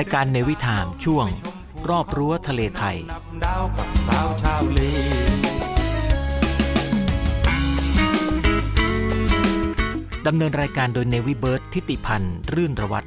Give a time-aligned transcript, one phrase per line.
[0.00, 1.26] ายการเนวิทามช่วง
[1.88, 2.96] รอบรั้วทะเลไทย
[3.44, 4.80] ดาวกับสาวชาวเล
[10.26, 13.06] ดำเนินรายการโดยเนวิเบิร์ตทิติพันธ์ รื่นระวัตร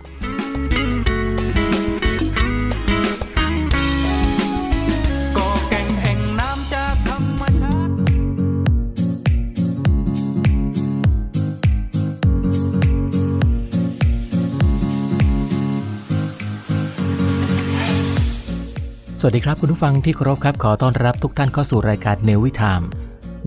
[19.26, 22.82] สวัสดีครับคุณผู้ฟังที่เคารพครับขอต้อนรับทุกท่านเข้าสู่รายการเนวิทาม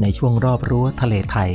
[0.02, 1.50] ในช่วงรอบรั้วทะเลไทย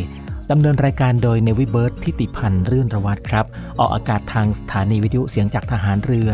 [0.51, 3.45] ดำเนินรายการโดยเนวิเบิร์ตทิติพันธ์รื่นระวัตครับ
[3.79, 6.31] ออกอากาศทางสถานีวิทยุเสียงจากทหารเรือ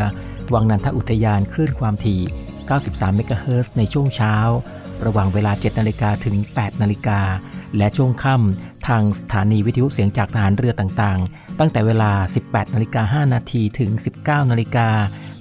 [0.54, 2.20] วังนันทอุทยานคลื่นความถี่
[2.68, 4.34] 93 เมกะเฮิรตซ์ในช่วงเช้า
[5.06, 7.20] ระหว่างเวลา 7 นาฬิกาถึง 8 นาฬิกา
[7.76, 12.12] และช่วงค่ำทางสถานีวิทยุเสียงจากทหารเรือต่างๆ ตั้งแต่เวลา
[12.44, 13.90] 18 นาฬิกา 5 นาทีถึง
[14.20, 14.88] 19 นาฬิกา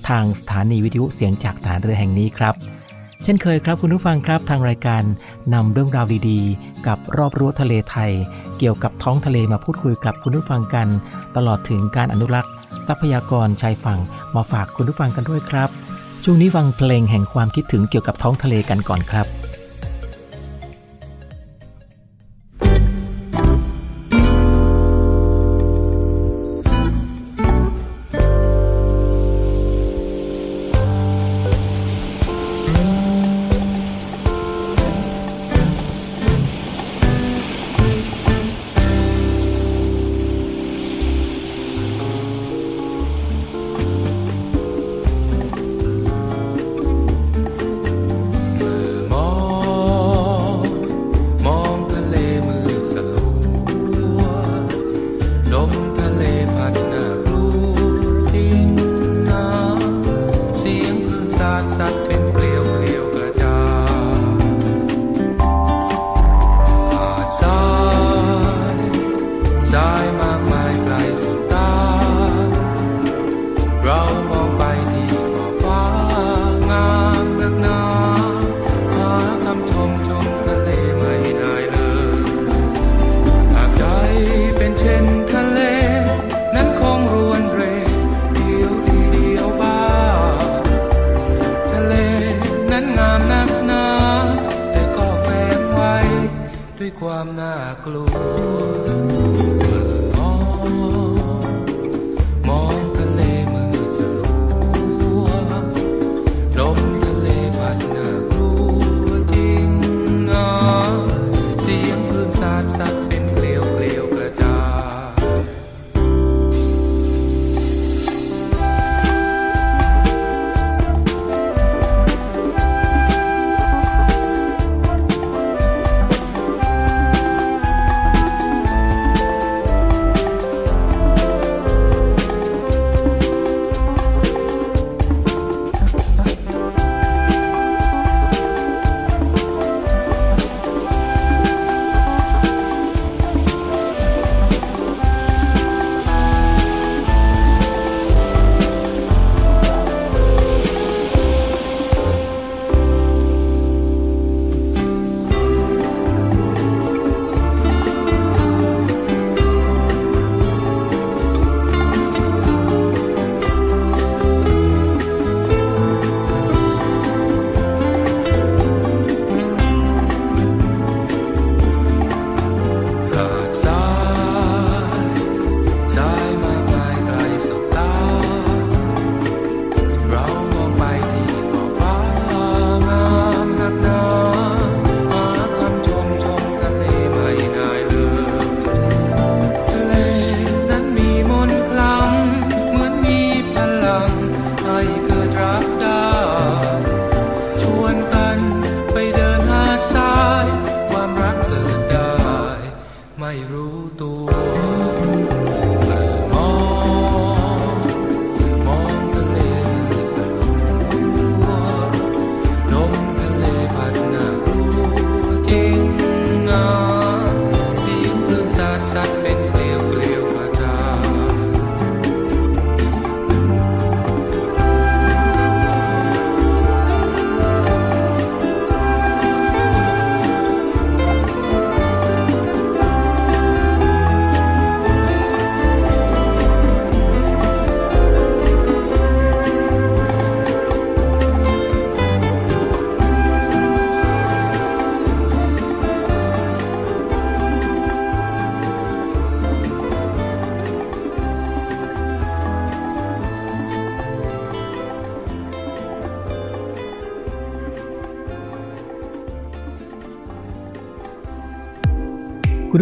[0.07, 2.55] ทางสถานีวิทยุเสียงจากฐานเรือแห่งนี้ครับ
[3.23, 5.03] เช่นเคยครับคุณผู้ฟังครับทางรายการ
[5.53, 8.11] นำเรื่องราวดีๆ กับรอบรั้วทะเลไทย
[8.57, 10.87] เกี่ยวกับท้องทะเลมาพูดคุยกับคุณผู้ฟังกัน
[11.35, 12.51] ตลอดถึงการอนุรักษ์
[12.87, 13.99] ทรัพยากรชายฝั่ง
[14.35, 15.69] มาฝากคุณผู้ฟังกันด้วยครับ
[16.23, 19.27] ช่วงนี้ฟังเพลงแห่งความคิดถึงเกี่ยวกับท้องทะเลกันก่อนครับ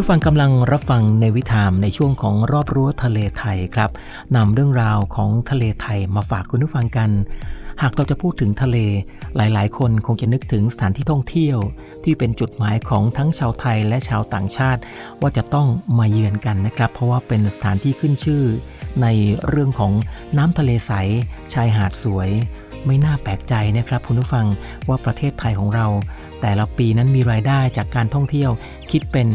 [0.06, 3.92] ผู้ฟังกำลังรับฟังในวิถามในช่วงของรอบรั้วทะเลไทยครับ
[4.36, 7.10] นำเรื่องราวของทะเลไทยมาฝากคุณผู้ฟังกัน
[7.81, 8.78] หากเราจะพูดถึงทะเล
[9.36, 11.57] หลายๆ คนคงจะนึกถึงสถานที่ท่องเที่ยว
[12.04, 14.81] ที่เป็นจุดหมายของทั้งชาวไทยและชาวต่างชาติ
[15.22, 15.68] ว่าจะต้อง
[16.00, 18.44] มาเยือนกันนะครับ เพราะว่าเป็นสถานที่ขึ้นชื่อ
[19.02, 19.07] ใน
[19.50, 19.94] เรื่องของ
[20.38, 20.92] น้ำทะเลใส
[21.54, 22.30] ชายหาดสวย
[22.86, 24.46] ไม่น่าแปลกใจนะครับคุณผู้ฟัง
[24.88, 25.88] ว่าประเทศไทยของเรา
[26.42, 28.52] แต่ละปีนั้นมีรายได้จากการท่องเที่ยว
[28.95, 29.30] คิดเป็น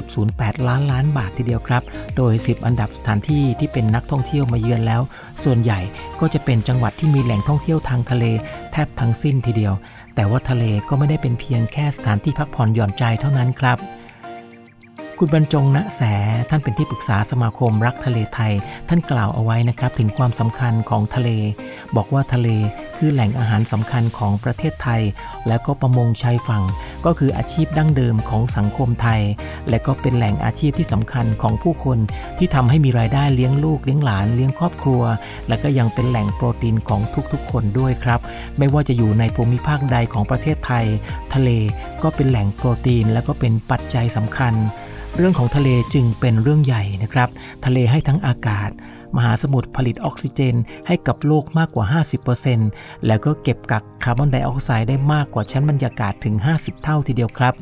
[0.00, 1.82] 3.08 ล้านล้านบาททีเดียวครับ
[2.16, 5.02] โดย 10 อันดับสถานที่ที่เป็นนักท่องเที่ยวมาเยือนแล้ว
[5.44, 5.80] ส่วนใหญ่
[6.20, 8.24] ก็จะเป็นจังหวัดที่มีแหล่งท่องเที่ยวทางทะเล
[8.72, 9.74] แทบทั้งสิ้นทีเดียว
[10.14, 13.78] แต่ว่าทะเลก็ไม่ได้เป็นเพียงแค่สถานที่พักผ่อนหย่อนใจเท่านั้นครับ
[15.24, 16.02] คุณบรรจงณแส
[16.50, 18.52] ท่านเป็นที่ปรึกษาสมาคมรักทะเลไทย
[18.88, 21.30] ท่านกล่าวเอาไว้นะครับถึงความสำคัญของทะเล
[21.96, 22.48] บอกว่าทะเล
[22.96, 25.02] คือแหล่งอาหารสำคัญของประเทศไทย
[25.48, 26.62] และก็ประมงชายฝั่ง
[27.04, 29.20] ก็คืออาชีพดั้งเดิมของสังคมไทย
[29.68, 31.98] และก็เป็นแหล่งอาชีพที่สำคัญของผู้คน
[32.38, 35.02] ที่ทำให้มีรายได้เลี้ยงลูกเลี้ยงหลานเลี้ยงครอบครัว
[35.48, 37.00] และก็ยังเป็นแหล่งโปรตีนของ
[37.32, 38.20] ทุกๆ คนด้วยครับ
[38.58, 40.86] ไม่ว่าจะอยู่ในภูมิภาคใดของประเทศไทย
[41.34, 41.50] ทะเล
[42.02, 44.54] ก็เป็นแหล่งโปรตีน และก็เป็นปัจจัยสำคัญ
[45.16, 47.28] เรื่องของทะเลจึงเป็นเรื่องใหญ่นะครับ
[47.64, 48.70] ทะเลให้ทั้งอากาศ
[49.16, 50.54] มหาสมุทรผลิตออกซิเจน
[50.86, 51.84] ให้กับโลกมากกว่า
[52.46, 57.54] 50%แล้วก็เก็บกักคาร์บอนไดออกไซด์ได้มากกว่าชั้นบรรยากาศถึง 50 เท่าทีเดียวครับ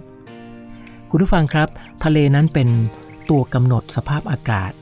[1.11, 1.69] คุณผู้ฟังครับ
[2.05, 2.69] ทะเลนั้นเป็น
[3.31, 4.73] ตัวกำหนดสภาพอากาศ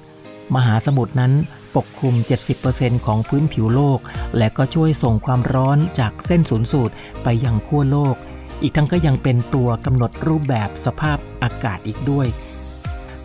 [0.55, 1.33] มหาสมุทรนั้น
[1.77, 2.15] ปกคลุม
[2.61, 3.99] 70%ของพื้นผิวโลก
[4.37, 8.17] และก็ช่วยส่งความร้อนจากเส้นศูนย์สูตรไปยังขั้วโลก
[8.63, 12.29] อีกทั้งก็ยังเป็นตัวกำหนดรูปแบบสภาพอากาศอีกด้วย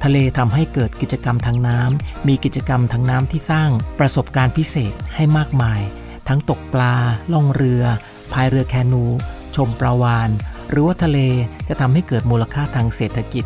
[0.03, 3.69] ทะเลทำให้เกิดกิจกรรมทางน้ำมีกิจกรรมทางน้ำที่สร้าง
[3.99, 5.81] ประสบการณ์พิเศษให้มากมาย
[6.27, 6.95] ทั้งตกปลา
[7.33, 7.83] ล่องเรือ
[8.31, 9.05] พายเรือแคนู
[9.55, 10.29] ชมปลาวาน
[10.69, 11.19] หรือว่าทะเล
[11.67, 13.45] จะทำให้เกิดมูลค่าทางเศรษฐกิจ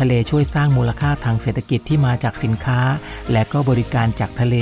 [0.00, 2.80] ทะเลช่วยสร้างมูลค่าทางเศรษฐกิจที่มาจากสินค้า
[3.32, 4.56] และก็บริการจากทะเล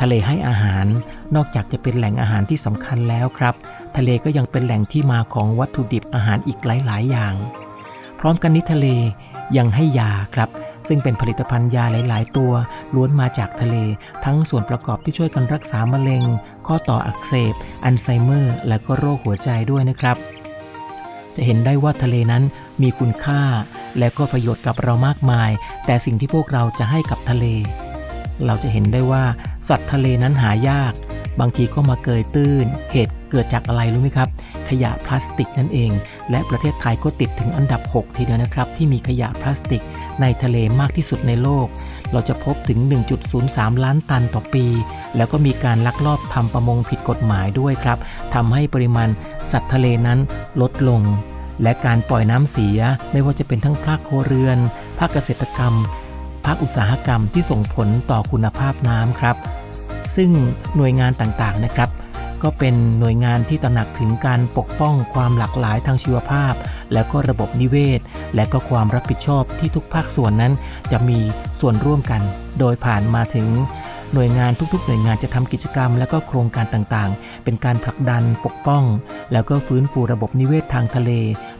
[0.00, 0.86] ทะเลให้อาหาร
[1.34, 3.54] นอกจากจะเป็นแหล่งอาหารที่สำคัญแล้วครับ
[3.96, 7.34] ทะเลก็ยังเป็นแหล่งที่มาของวัตถุดิบอาหารอีกหลาย ๆ อย่าง
[8.18, 8.86] พร้อมกันนี้ทะเล
[9.56, 10.48] ยังให้ยาครับ
[10.88, 12.52] ซึ่งเป็นผลิตภัณฑ์ยาหลาย ๆ ตัว
[12.94, 13.76] ล้วนมาจากทะเล
[14.24, 16.24] ทั้งส่วนประกอบที่ช่วยกันรักษามะเร็ง
[16.66, 20.16] ข้อต่ออักเสบ อัลไซเมอร์ และก็โรคหัวใจด้วยนะครับ
[21.36, 22.42] จะเห็นได้ว่าทะเลนั้น
[22.82, 23.42] มีคุณค่า
[23.98, 25.50] และก็ประโยชน์กับเรามากมาย
[25.86, 27.46] แต่สิ่งที่พวกเราจะให้กับทะเล
[28.46, 29.24] เราจะเห็นได้ว่า
[29.68, 30.92] สัตว์ทะเลนั้นหายาก
[31.40, 34.28] บางทีก็มาเกยตื้น เหตุ เกิดจากอะไรรู้ไหมครับ
[34.68, 35.90] ขยะพลาสติกนั่นเอง
[36.30, 39.82] และประเทศไทยก็ติดถึงอันดับ 6 ทีเดียวนะครับ ที่มีขยะพลาสติก
[40.20, 41.66] ในทะเลมากที่สุดในโลก
[42.12, 42.78] เราจะพบถึง
[43.30, 44.66] 1.03 ล้านตันต่อปี
[45.16, 47.98] แล้วก็มีการลักลอบทำประมงผิดกฎหมายด้วยครับ
[48.34, 49.08] ทำให้ปริมาณ
[49.52, 50.18] สัตว์ทะเลนั้น
[50.60, 51.00] ลดลง
[51.62, 52.78] และการปล่อยน้ำเสีย
[53.12, 54.58] ไม่ว่าจะเป็นทั้งภาคครัวเรือน
[54.98, 55.74] ภาคเกษตรกรรม
[56.46, 59.36] ภาคอุตสาหกรรมที่ส่งผลต่อคุณภาพน้ำครับ
[60.16, 60.30] ซึ่ง
[60.76, 61.90] หน่วยงานต่างๆนะครับ
[62.42, 66.54] ก็เป็นหน่วยงานที่ตระหนักถึงการปกป้องความหลากหลายทางชีวภาพ
[66.92, 68.00] และก็ระบบนิเวศ
[68.34, 70.52] และก็ความรับผิดชอบที่ทุกภาคส่วนนั้น
[70.92, 71.18] จะมี
[71.60, 72.22] ส่วนร่วมกัน
[72.58, 73.46] โดยผ่านมาถึง
[74.14, 78.84] หน่วยงานทุกๆ หน่วยงานจะทำกิจกรรม และก็โครงการต่างๆ เป็นการผลักดันปกป้อง
[79.32, 81.10] แล้วก็ฟื้นฟูระบบนิเวศทางทะเล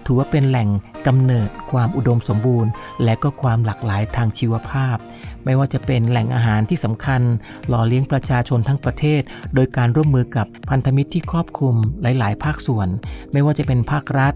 [0.07, 0.69] ถือว่าเป็นแหล่ง
[1.07, 2.71] กำเนิดความอุดมสมบูรณ์
[3.05, 4.97] และก็ความหลากหลายทางชีวภาพ
[5.45, 7.23] ไม่ว่าจะเป็นแหล่งอาหารที่สำคัญ
[7.69, 9.23] หล่อเลี้ยงประชาชนทั้งประเทศ
[9.55, 12.89] โดยการร่วมมือกับพันธมิตรที่ครอบคลุมหลาย ๆ ภาคส่วน
[13.33, 14.35] ไม่ว่าจะเป็นภาครัฐ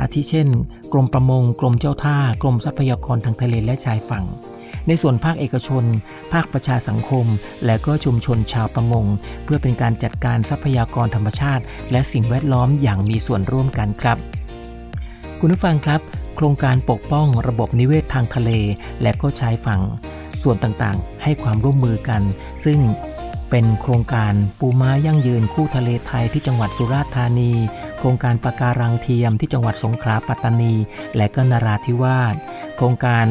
[0.00, 0.48] อาทิเช่น
[0.92, 4.26] กรมประมง กรมเจ้าท่า กรมทรัพยากรทางทะเลและชายฝั่ง
[4.88, 5.84] ในส่วนภาคเอกชน
[6.32, 7.26] ภาคประชาสังคม
[7.66, 9.06] และก็ชุมชนชาวประมง
[9.44, 14.18] เพื่อเป็นการจัดการทรัพยากรธรรมชาติ และสิ่งแวดล้อมอย่างมีส่วนร่วมกันครับ
[15.40, 16.00] คุณผู้ฟังครับ
[16.36, 18.50] โครงการปกป้องระบบนิเวศทางทะเล
[19.02, 19.80] และก็ชายฝั่ง
[20.42, 22.22] ส่วนต่างๆ ให้ความร่วมมือกัน
[22.64, 22.80] ซึ่ง
[23.50, 27.52] เป็นโครงการปูม้ายั่งยืนคู่ทะเลไทยที่จังหวัดสุราษฎร์ธานี
[27.98, 30.74] โครงการปะการังเทียมที่จังหวัดสงขลาปัตตานี
[31.16, 32.34] และก็นราธิวาส
[32.76, 33.26] โครงการ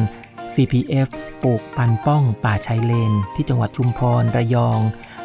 [0.54, 1.08] CPF
[1.42, 4.80] ปลูกพันป้องป่าชายเลน ที่จังหวัดชุมพร ระยอง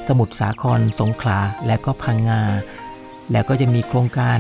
[0.08, 2.42] สมุทรสาคร สงขลา และก็พังงา
[3.32, 4.40] แล้วก็จะมีโครงการ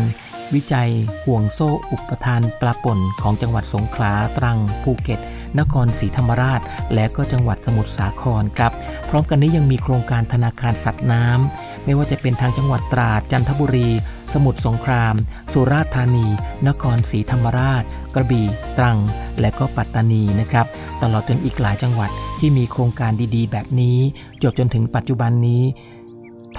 [0.55, 0.91] วิจัย
[1.25, 5.19] ห่วงโซ่อุปทานปลาป่นของจังหวัดสงขลาตรังภูเก็ต
[5.59, 6.61] นครศรีธรรมราช
[6.93, 8.71] และก็จังหวัดสมุทรสาครครับ
[9.09, 13.89] พร้อมกันนี้ยังมีโครงการธนาคารสัตว์น้ำไม่ว่าจะเป็นทางจังหวัดตราดจันทบุรี
[14.33, 15.15] สมุทรสงคราม
[15.53, 16.27] สุราษฎร์ธานี
[16.67, 17.83] นครศรีธรรมราช
[18.15, 18.97] กระบี่ตรัง
[19.39, 20.65] และก็ปัตตานีนะครับ
[21.01, 23.97] ตลอดจนอีกหลายจังหวัดที่มีโครงการดีๆ แบบนี้
[24.43, 25.63] จบจนถึงปัจจุบันนี้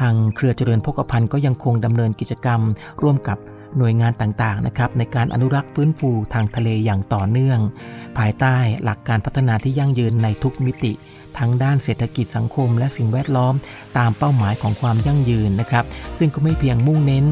[0.01, 2.61] ทางเครือเจริญพกพันธ์ก็ยังคงดำเนินกิจกรรม
[3.03, 3.39] ร่วมกับ
[3.79, 7.61] หน่วยงานต่างๆนะครับในการอนุรักษ์ฟื้นฟูทางทะเลอย่างต่อเนื่อง
[8.19, 10.93] ภายใต้หลักการพัฒนาที่ยั่งยืนในทุกมิติ
[11.39, 13.55] ทั้งด้านเศรษฐกิจสังคม และสิ่งแวดล้อม
[13.99, 15.85] ตามเป้าหมายของความยั่งยืนนะครับ
[16.19, 17.27] ซึ่งก็ไม่เพียงมุ่งเน้น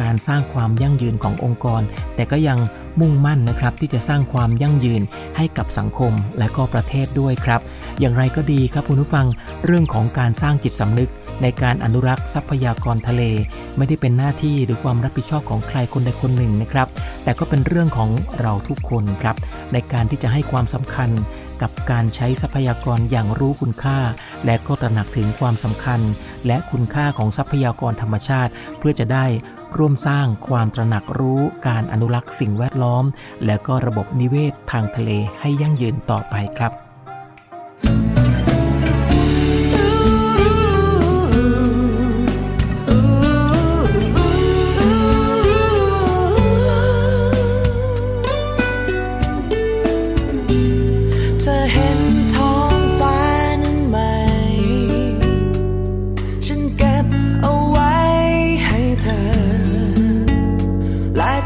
[0.00, 1.82] การสร้างความยั่งยืนขององค์กร
[2.14, 2.58] แต่ก็ยัง
[3.00, 5.02] มุ่งมั่นนะครับที่จะสร้างความยั่งยืน
[5.36, 7.60] ให้กับสังคมและก็ประเทศด้วยครับ
[8.00, 9.26] อย่างไรก็ดีครับคุณผู้ฟัง
[9.66, 11.10] เรื่องของการสร้างจิตสำนึก
[11.42, 13.22] ในการอนุรักษ์ทรัพยากรทะเล
[13.76, 16.88] ไม่ได้เป็นหน้าที่หรือความรับผิดชอบของใครคนใดคนหนึ่งนะครับ
[17.24, 19.36] แต่ก็เป็นเรื่องของเราทุกคนครับ
[19.72, 21.10] ในการที่จะให้ความสำคัญ
[21.62, 23.98] กับการใช้ทรัพยากรอย่างรู้คุณค่า
[24.44, 26.00] และก็ตระหนักถึงความสำคัญ
[26.46, 29.26] และคุณค่าของทรัพยากรธรรมชาติ เพื่อจะได้
[29.78, 33.04] ร่วมสร้างความตระหนักรู้การอนุรักษ์สิ่งแวดล้อม
[33.46, 36.72] และก็ระบบนิเวศทางทะเลให้ยั่งยืนต่อไปครับ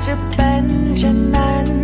[0.06, 0.64] จะเป็น
[0.96, 1.75] เช่นนั้น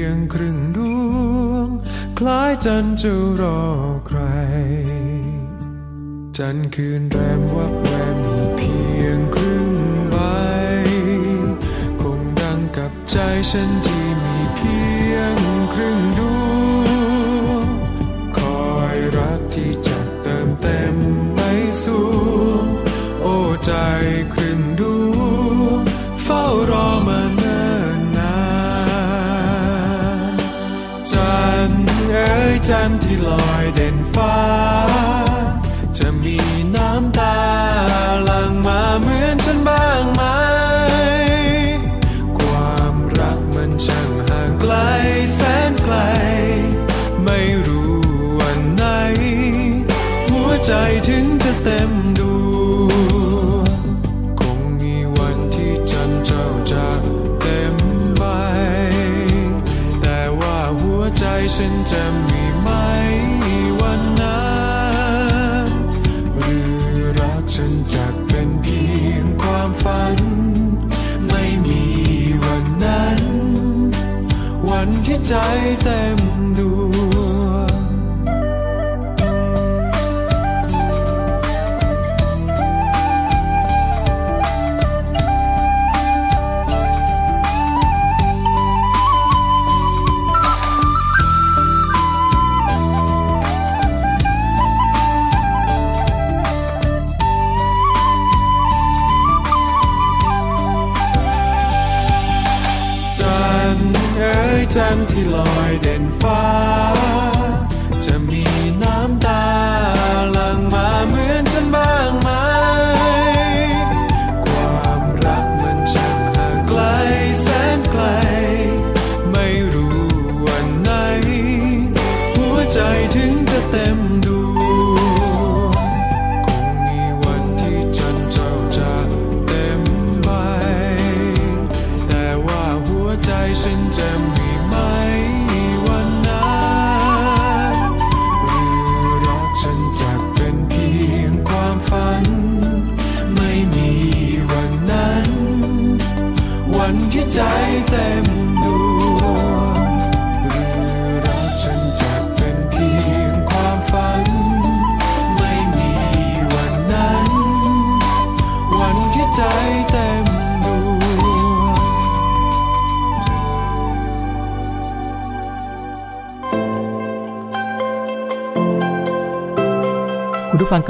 [0.00, 0.78] ยงครึ่งด
[1.50, 1.68] วง
[2.18, 3.60] คล้ายจันจะรอ
[4.06, 4.20] ใคร
[6.38, 9.68] จันคืนแรมวับแวมมีเพียงครึ่ง
[10.10, 10.16] ใบ
[12.00, 13.16] คงดังกับใจ
[13.50, 14.78] ฉันที่มีเพี
[15.12, 15.36] ยง
[15.72, 17.64] ครึ่งดวง
[18.38, 20.94] คอยรักที่จะเติมเต็ม
[21.36, 21.42] ใน
[21.82, 22.64] สวง
[23.22, 23.72] โอ้ใจ
[24.32, 24.82] ครึ่งด
[25.16, 25.20] ว
[25.78, 25.80] ง
[26.22, 26.44] เฝ้า
[32.68, 35.05] จันทร์ที่ลอยเด่นฟ้า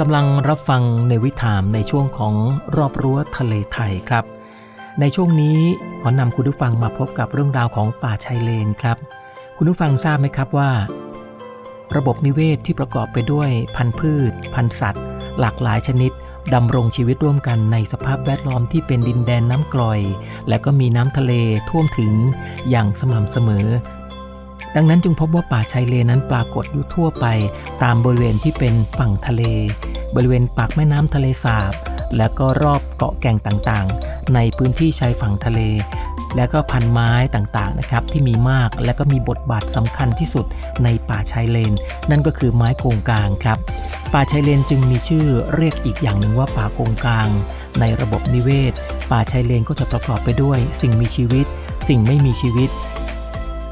[0.01, 2.33] กำลังรับฟังในวิถามในช่วงของ
[2.77, 4.25] รอบรั้วทะเลไทยครับ
[4.99, 5.59] ในช่วงนี้
[6.01, 8.97] ขอนำคุณผู้ฟังมาพบกับเรื่องราวของป่าชายเลนครับ
[9.57, 10.71] คุณผู้ฟังทราบไหมครับว่า
[11.95, 15.03] ระบบนิเวศที่ประกอบไปด้วยพันธุ์พืช พันธุ์สัตว์
[15.39, 16.11] หลากหลายชนิด
[16.53, 19.99] ดำรงชีวิตร่วมกันในสภาพแวดล้อมที่เป็นดินแดนน้ำกร่อย
[20.49, 21.33] และก็มีน้ำทะเล
[21.69, 22.13] ท่วมถึง
[22.69, 23.67] อย่างสม่ำเสมอ
[24.75, 27.25] ดังนั้นจึงพบว่าป่าชายเลนนั้นปรากฏอยู่ทั่วไป
[27.83, 29.43] ตามบริเวณที่เป็นฝั่งทะเล
[30.15, 31.73] บริเวณปากแม่น้ำทะเลสาบ
[32.17, 35.61] และก็รอบเกาะแก่งต่างๆ ในพื้นที่ชายฝั่งทะเล
[36.35, 40.45] และก็พันไม้ต่างๆนะครับที่มีมากและก็มีบทบาทสำคัญที่สุด
[40.83, 41.73] ในป่าชายเลน
[42.09, 43.57] นั่นก็คือไม้โกงกลางครับ
[44.13, 47.27] ป่าชายเลนจึงมีชื่อเรียกอีกอย่างหนึ่งว่าป่าโกงกลาง
[47.79, 48.73] ในระบบนิเวศ
[49.11, 51.45] ป่าชายเลนก็จะประกอบไปด้วย สิ่งมีชีวิต
[51.87, 52.69] สิ่งไม่มีชีวิต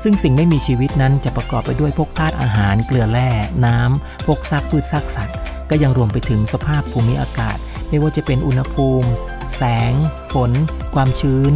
[0.02, 3.30] ซึ่งสิ่งไม่มีชีวิตนั้นจะประกอบไปด้วยพวกธาตุอาหารเกลือแร่
[3.66, 5.38] น้ำ พวกซากพืชซากสัตว์
[5.70, 7.58] ก็ยังรวมไปถึงสภาพภูมิอากาศ
[7.90, 9.10] ไม่ว่าจะเป็นอุณหภูมิ
[9.58, 9.94] แสง
[10.34, 10.52] ฝน
[10.96, 11.54] ความชื้น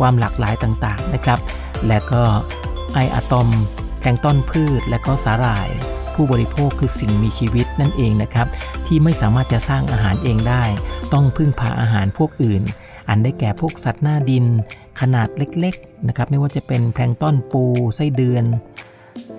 [0.00, 1.38] ความหลากหลายต่างๆนะครับ
[1.86, 2.22] และก็
[2.94, 3.48] ไออะตอม
[4.00, 5.68] แพลงต้นพืช และก็สาหร่าย
[6.14, 8.46] ผู้บริโภคคือสิ่งมีชีวิตนั่นเองนะครับ
[8.86, 10.64] ที่ไม่สามารถจะสร้างอาหารเองได้
[11.12, 12.62] ต้องพึ่งพาอาหารพวกอื่น
[13.08, 14.44] อันได้แก่พวกสัตว์หน้าดิน
[15.00, 17.64] ขนาดเล็กๆนะครับไม่ว่าจะเป็นแพลงต้นปู
[17.96, 18.44] ไส้เดือน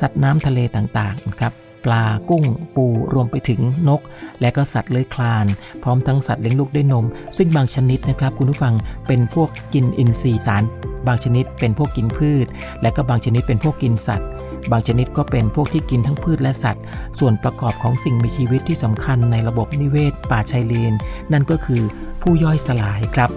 [0.02, 1.54] สัตว์น้ำทะเลต่างๆนะครับ
[1.86, 2.44] ปลากุ้ง
[2.76, 4.02] ปูรวมไปถึงนก
[4.42, 5.46] และก็สัตว์เลื้อยคลาน
[5.84, 7.06] พร้อมทั้งสัตว์เลี้ยงลูกด้วยนม
[7.38, 8.74] ซึ่งบางชนิดนะครับคุณผู้ฟัง
[9.08, 10.64] เป็นพวกกินอินทรีย์สาร
[11.08, 12.48] บางชนิดเป็นพวกกินพืช
[12.82, 14.28] และก็บางชนิดเป็นพวกกินสัตว์
[14.72, 16.84] บางชนิดก็เป็นพวกที่กินทั้งพืชและสัตว์
[17.20, 20.94] ส่วนประกอบของสิ่งมีชีวิตที่สำคัญในระบบนิเวศ ป่าชายเลน
[21.34, 21.82] นั่นก็คือ
[22.22, 23.30] ผู้ย่อยสลายครับ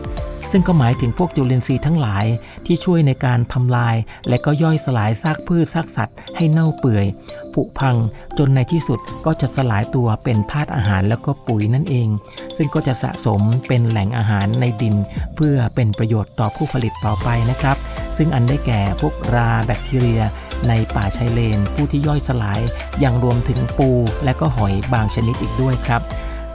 [0.53, 2.27] ซึ่งก็หมายถึงพวกจุลินทรีย์ทั้งหลาย
[2.67, 3.97] ที่ช่วยในการทำลาย
[4.29, 7.07] และก็ย่อยสลายซากพืชซากสัตว์ให้เน่าเปื่อย
[7.55, 7.97] ผุพัง
[8.39, 12.09] จนในที่สุดก็จะสลายตัวเป็นธาตุอาหารแล้วก็ปุ๋ยนั่นเอง
[12.57, 14.97] ซึ่งก็จะสะสมเป็นแหล่งอาหารในดิน
[15.37, 17.77] เพื่อเป็นประโยชน์ต่อผู้ผลิตต่อไปนะครับ
[18.17, 20.23] ซึ่งอันได้แก่พวกราแบคทีเรีย
[20.69, 22.61] ในป่าชายเลน ผู้ที่ย่อยสลาย
[23.05, 23.91] ยังรวมถึงปู
[24.25, 26.03] และก็หอยบางชนิดอีกด้วยครับ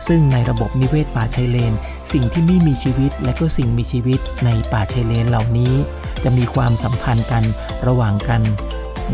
[0.07, 1.73] ซึ่งในระบบนิเวศป่าชายเลน
[2.13, 5.73] สิ่งที่ไม่มีชีวิตและก็สิ่งมีชีวิตในป่าชายเลนเหล่านี้
[6.23, 7.43] จะมีความสัมพันธ์กัน
[7.87, 8.41] ระหว่างกัน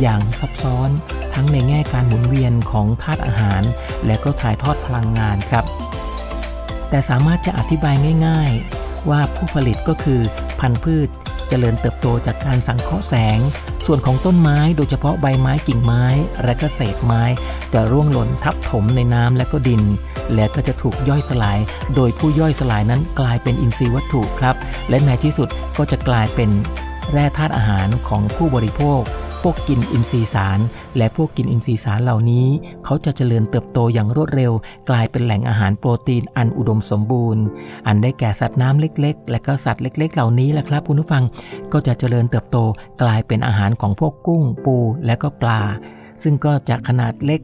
[0.02, 0.90] อย่างซับซ้อน
[1.34, 3.62] ทั้งในแง่การหมุนเวียนของธาตุอาหาร
[4.06, 5.66] และก็ถ่ายทอดพลังงานครับ
[6.90, 7.96] แต่สามารถจะอธิบาย
[8.28, 8.52] ง่าย
[9.10, 10.22] ว่าผู้ผลิตก็คือ
[10.60, 11.10] พันธุ์พืช
[11.50, 13.40] เจริญเติบโตจากการสังเคราะห์แสง
[13.86, 16.06] ส่วนของต้นไม้โดยเฉพาะใบไม้กิ่งไม้
[16.46, 17.24] และก็เศษไม้
[17.74, 19.82] จะร่วงหล่นทับถมในน้ำและก็ดิน
[20.36, 21.60] และก็จะถูกย่อยสลาย
[21.96, 24.56] โดยผู้ย่อยสลายนั้นกลายเป็นอินทรีย์วัตถุครับ
[24.90, 26.50] และในที่สุดก็จะกลายเป็น
[27.14, 29.02] แร่ธาตุอาหารของผู้บริโภค
[29.44, 30.60] พวกกินอินทรีย์สาร
[30.98, 32.48] และพวกกินอินทรีย์สารเหล่านี้
[32.86, 34.52] เขาจะเจริญเติบโตอย่างรวดเร็ว
[34.90, 37.44] กลายเป็นแหล่งอาหารโปรตีนอันอุดมสมบูรณ์
[37.88, 41.24] อันได้แก่สัตว์น้ำเล็ก ๆ และก็สัตว์เล็ก ๆ เหล่านี้แหละครับคุณผู้ฟัง
[41.74, 42.58] ก็จะเจริญเติบโต
[43.02, 44.76] กลายเป็นอาหารของพวกกุ้งปู
[45.06, 45.62] และก็ปลา
[46.24, 47.42] ซึ่งก็จะขนาดเล็ก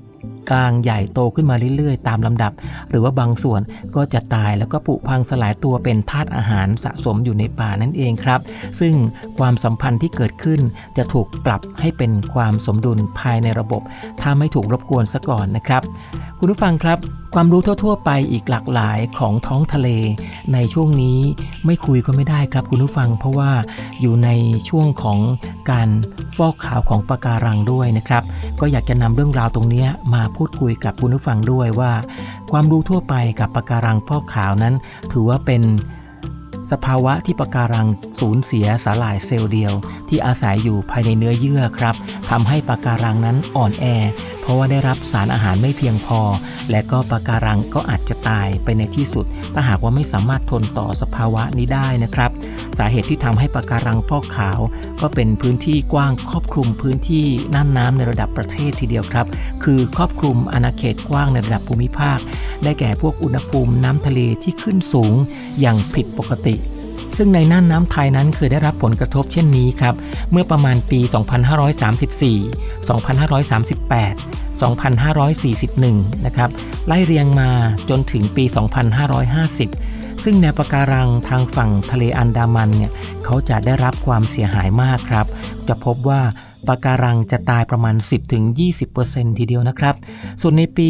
[0.52, 2.52] กลางใหญ่โตขึ้นมาเรื่อยๆ ตามลำดับ
[2.90, 3.62] หรือว่าบางส่วน
[3.96, 8.40] ก็จะตายแล้วก็ผุพังสลายตัวเป็นธาตุอาหารสะสมอยู่ในป่านั่นเองครับ
[8.80, 8.94] ซึ่ง
[9.38, 10.60] ความสัมพันธ์ที่เกิดขึ้น
[10.98, 13.82] จะถูกปรับให้เป็นความสมดุลภายในระบบ
[14.22, 15.84] ถ้าไม่ถูกรบกวนซะก่อนนะครับ
[16.40, 16.98] คุณผู้ฟังครับ
[17.34, 19.90] ความรู้ทั่ว ๆ ไปอีกหลากหลายของท้องทะเล
[20.54, 21.20] ในช่วงนี้
[21.66, 23.52] ไม่คุยก็ไม่ได้ครับคุณผู้ฟัง เพราะว่า
[24.02, 24.30] อยู่ใน
[24.70, 25.20] ช่วงของ
[25.72, 25.90] การ
[26.36, 28.24] ฟอกขาวของปะการังด้วยนะครับ
[28.60, 31.93] ก็อยากจะนำเรื่องราวตรงนี้มาพูดคุยกับคุณผู้ฟังด้วยว่า
[32.51, 34.75] ความรู้ทั่วไปกับปะการังฟอกขาวนั้น
[35.12, 35.62] ถือว่าเป็น
[36.71, 37.88] สภาวะที่ปะการัง
[38.19, 39.73] สูญเสียสาหร่ายเซลล์เดียว
[40.10, 41.95] ที่อาศัยอยู่ภายในเนื้อเยื่อครับ
[42.30, 43.86] ทำให้ปะการังนั้นอ่อนแอ
[44.45, 46.21] เพราะว่าได้รับสารอาหารไม่เพียงพอ
[46.71, 52.31] และก็ปะการังก็อาจจะตายไปในที่สุด ถ้าหากว่าไม่สามารถทนต่อสภาวะนี้ได้นะครับ
[52.77, 54.60] สาเหตุที่ทำให้ปะการังฟอกขาว
[55.01, 59.27] ก็เป็นพื้นที่กว้างครอบคลุมพื้นที่น่านน้ำในระดับประเทศทีเดียวครับ
[59.63, 62.19] คือครอบคลุมอาณาเขตกว้างในระดับภูมิภาค
[62.63, 65.13] ได้แก่พวกอุณหภูมิน้ำทะเลที่ขึ้นสูง
[65.60, 66.55] อย่างผิดปกติ
[67.18, 69.96] ซึ่งในน่านน้ำไทยนั้นเคยได้รับผลกระทบเช่นนี้ครับ
[70.32, 72.36] เมื่อประมาณปี 2534
[72.89, 76.50] 2538 2541 นะครับ
[76.88, 77.50] ไล่เรียงมา
[77.89, 78.44] จนถึงปี
[79.10, 82.91] 2550 ซึ่งแนวปะการังทางฝั่งทะเลอันดามันเนี่ย
[83.26, 85.26] เขาจะได้รับความเสียหายมากครับ
[85.68, 86.22] จะพบว่า
[86.67, 87.95] ปะการังจะตายประมาณ
[88.67, 89.95] 10-20%ทีเดียวนะครับ
[90.41, 90.89] ส่วนในปี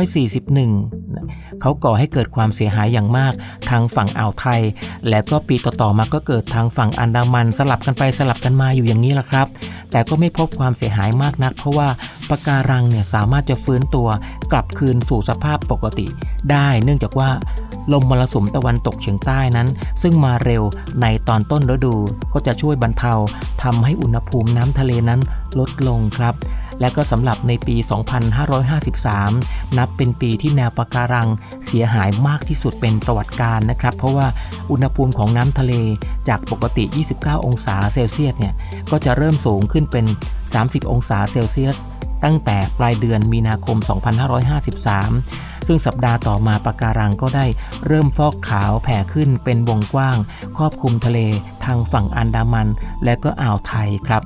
[0.00, 3.32] 2541 เขาก่อให้เกิดความเสียหายอย่างมาก
[3.70, 4.60] ทางฝั่งอ่าวไทย
[5.08, 9.46] และก็ปีต่อๆมาก็เกิดทางฝั่งอันดามันสลับกันไปสลับกันมาอยู่อย่างนี้แหละครับ
[9.90, 11.88] แต่ก็ไม่พบความเสียหายมากนัก เพราะว่า
[12.30, 14.08] ปะการังเนี่ยสามารถจะฟื้นตัว
[14.52, 16.06] กลับคืนสู่สภาพปกติ
[16.50, 17.30] ได้เนื่องจากว่า
[17.92, 19.68] ลมมรสุมตะวันตกเฉียงใต้นั้น
[20.02, 20.62] ซึ่งมาเร็ว
[21.02, 21.94] ในตอนต้นฤดู
[22.32, 23.14] ก็จะช่วยบรรเทา
[23.62, 25.20] ทำให้อุณหภูมิน้ำทะเลนั้น
[25.58, 26.34] ลดลงครับ
[26.80, 27.76] และก็สำหรับในปี
[28.56, 31.28] 2553 นับเป็นปีที่แนวปะการัง
[31.66, 34.26] เสียหายมากที่สุดเป็นประวัติการนะครับ เพราะว่า
[34.70, 35.72] อุณหภูมิของน้ำทะเล
[36.28, 36.84] จากปกติ
[37.16, 38.54] 29 องศาเซลเซียสเนี่ย
[38.90, 40.06] ก็จะเริ่มสูงขึ้นเป็น
[40.48, 41.78] 30 องศาเซลเซียส
[42.24, 43.76] ตั้งแต่ปลายเดือนมีนาคม
[44.52, 47.46] 2553 ซึ่งสัปดาห์ต่อมาปะการังก็ได้
[47.86, 50.16] เริ่มฟอกขาวแผ่ขึ้นเป็นวงกว้าง
[50.56, 51.18] ครอบคลุมทะเล
[51.64, 52.68] ทางฝั่งอันดามัน
[53.04, 54.22] และก็อ่าวไทยครับ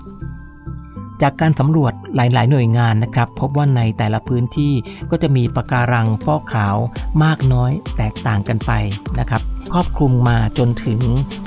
[1.23, 4.73] จากการสำรวจหลาย ๆ หน่วยงานนะครับ พบว่าในแต่ละพื้นที่
[5.11, 6.77] ก็จะมีปะการังฟอกขาว
[7.25, 8.73] มากน้อยแตกต่างกันไป
[9.19, 11.01] นะครับครอบคลุมมาจนถึง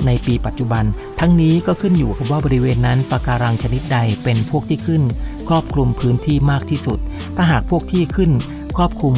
[0.06, 0.84] ในปีปัจจุบัน
[1.20, 5.02] ทั้งนี้ก็ขึ้นอยู่กับว่าบริเวณนั้นปะการังชนิดใดเป็นพวกที่ขึ้น
[5.48, 6.98] ครอบคลุมพื้นที่มากที่สุด
[7.36, 8.30] ถ้าหากพวกที่ขึ้น
[8.76, 9.14] ครอบคลุม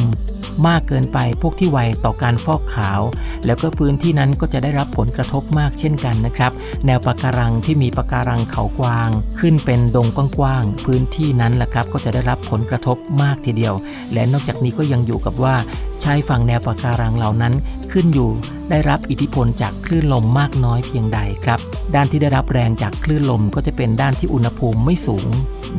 [0.67, 3.01] มากเกินไปพวกที่ไวต่อการฟอกขาว
[3.45, 6.51] แล้วก็พื้นที่นั้นก็จะได้รับผลกระทบมากเช่นกันนะครับ
[6.85, 13.73] แนวปะการังที่มีปะการังเขากวาง ขึ้นเป็นดงกว้างๆพื้นที่นั้นแหละครับ ก็จะได้รับผลกระทบมากทีเดียว
[14.13, 15.55] และนอกจากนี้ก็ยังอยู่กับว่า
[16.03, 17.53] ชายฝั่งแนวปะการังเหล่านั้น
[17.91, 18.29] ขึ้นอยู่
[18.69, 21.59] ได้รับอิทธิพลจากคลื่นลมมากน้อยเพียงใดครับ
[21.95, 25.27] ด้านที่ได้รับแรงจากคลื่นลมก็จะเป็นด้านที่อุณหภูมิไม่สูง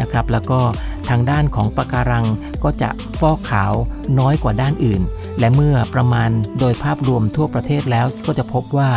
[0.00, 0.60] นะครับ แล้วก็
[1.10, 2.26] ทางด้านของปะการัง
[2.64, 2.90] ก็จะ
[3.20, 3.72] ฟอกขาว
[4.18, 5.02] น้อยกว่าด้านอื่น
[5.38, 8.90] และเมื่อประมาณโดยภาพรวมทั่วประเทศแล้วก็จะพบว่า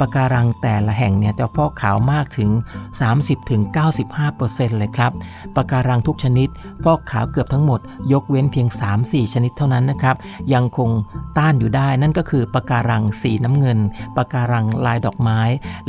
[0.00, 2.50] ปะการังแต่ละแห่งเนี่ยจะฟอกขาวมากถึง
[3.24, 5.12] 30-95%เลยครับ
[5.56, 6.48] ปะการังทุกชนิด
[6.84, 7.80] ฟอกขาวเกือบทั้งหมด
[8.12, 8.68] ยกเว้นเพียง
[9.00, 10.16] 3-4 ชนิดเท่านั้นนะครับ
[10.54, 10.90] ยังคง
[11.38, 13.78] ต้านอยู่ได้นั่นก็คือปะการังสีน้ำเงิน
[14.16, 15.40] ปะการังลายดอกไม้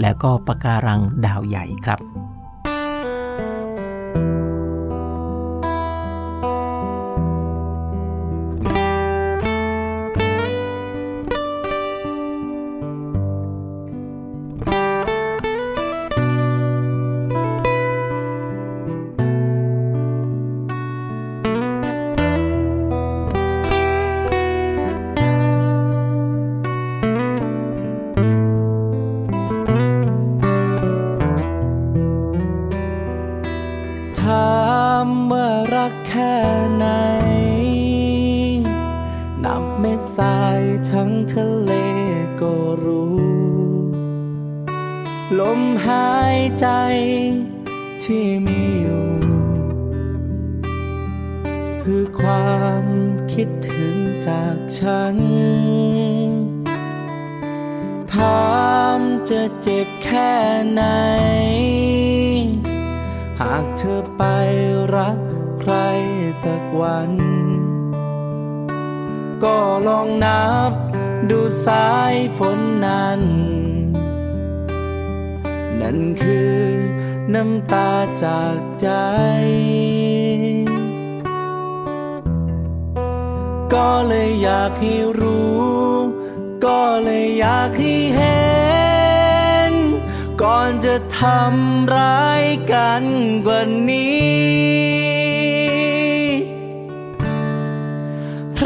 [0.02, 2.00] และก็ปะการังดาวใหญ่ครับ
[4.47, 4.47] ท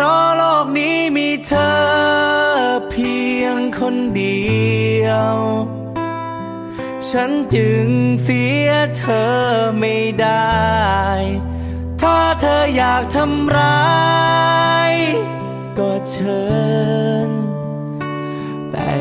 [0.02, 1.72] ราะโลกนี้มีเธอ
[2.90, 4.42] เพียงคนเดี
[5.06, 5.36] ยว
[7.10, 7.88] ฉันจึง
[8.24, 9.32] เสียเธอ
[9.80, 10.62] ไม่ได้
[12.02, 13.92] ถ้าเธออยากทำร้า
[14.92, 14.94] ย
[15.78, 16.44] ก็เชิ
[17.28, 17.30] ญ
[18.72, 18.92] แต่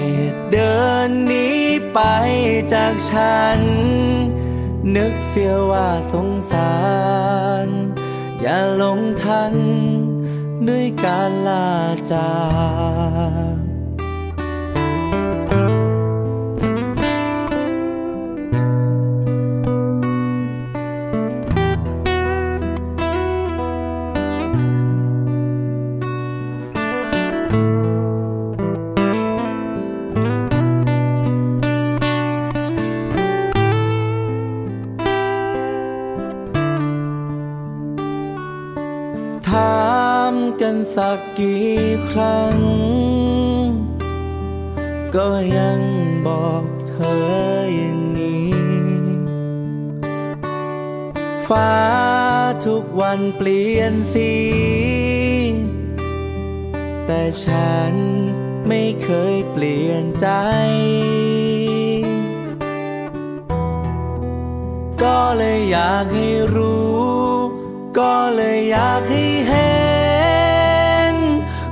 [0.50, 2.00] เดินนี้ไป
[2.72, 3.60] จากฉัน
[4.96, 6.74] นึกเสียว่าสงสา
[7.66, 7.68] ร
[8.40, 9.54] อย่าหลงทัน
[10.70, 11.68] ด้วยการลา
[12.12, 12.30] จา
[13.58, 13.59] ก
[41.00, 41.76] สักกี่
[42.10, 42.56] ครั้ง
[45.16, 45.80] ก็ยัง
[46.26, 48.52] บอกเธออย่างนี้
[51.48, 51.74] ฟ้า
[52.66, 54.34] ทุกวันเปลี่ยนสี
[57.06, 57.94] แต่ฉัน
[58.68, 60.28] ไม่เคยเปลี่ยนใจ
[65.02, 67.00] ก็เลยอยากให้รู้
[67.98, 69.79] ก็เลยอยากให้เห็น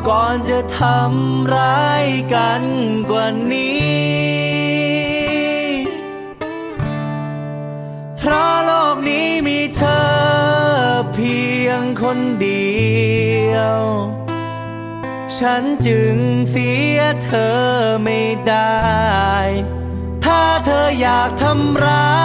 [0.09, 2.62] ก่อนจะทำร้ายกัน
[3.11, 3.88] กว่านี้
[8.18, 10.05] เพราะโลกนี้มีเธอ
[11.12, 12.79] เพียงคนเดี
[13.55, 13.81] ยว
[15.37, 16.16] ฉันจึง
[16.51, 17.59] เสียเธอ
[18.05, 18.79] ไม่ได้
[20.25, 22.18] ถ้าเธออยากทำร้า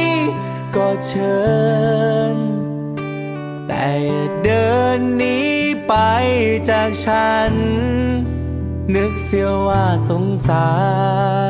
[0.00, 0.02] ย
[0.76, 1.40] ก็เชิ
[2.34, 2.36] ญ
[3.68, 3.88] แต่
[4.42, 5.55] เดินนี้
[5.88, 5.94] ไป
[6.70, 7.52] จากฉัน
[8.94, 10.70] นึกเสียว่าสงสา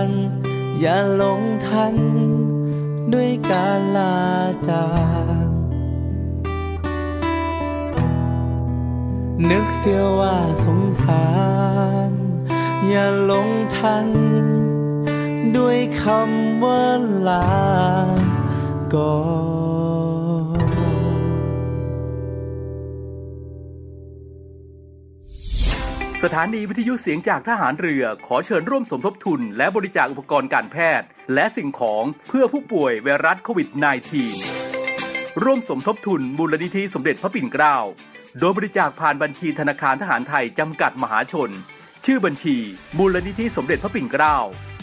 [0.04, 0.08] ร
[0.80, 1.94] อย่าหลงทัน
[3.12, 4.18] ด้วยการลา
[4.68, 4.86] จา
[5.44, 5.48] ก
[9.50, 11.26] นึกเสียว่าสงสา
[12.08, 12.10] ร
[12.88, 14.06] อย่าหลงทัน
[15.56, 16.84] ด้วยคำว่า
[17.28, 17.46] ลา
[18.94, 19.14] ก่อ
[19.54, 19.55] น
[26.28, 33.68] สถานีวิทยุเสียงจากทหารเรือขอเชิญร่วมสมทบทุน และบริจาคอุปกรณ์การแพทย์ และสิ่งของเพื่อผู้ป่วยไวรัสโควิด
[34.54, 37.76] -19 ร่วมสมทบทุนมูลนิธิสมเด็จพระปิ่นเกล้า
[38.38, 41.50] โดยบริจาคผ่านบัญชีธนาคารทหารไทยจำกัดมหาชน
[42.04, 42.56] ชื่อบัญชี
[42.98, 44.36] มูลนิธิสมเด็จพระปิ่นเกล้า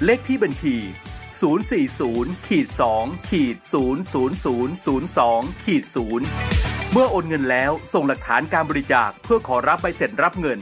[0.06, 0.75] เลขที่บัญชี
[1.62, 2.67] 040ขีด
[2.99, 3.58] 2ขีด
[4.21, 5.84] 00002ขีด
[6.38, 10.62] 0เมื่อโอนเงินแล้วส่งหลักฐานการบริจาคเพื่อขอรับใบเสร็จรับเงิน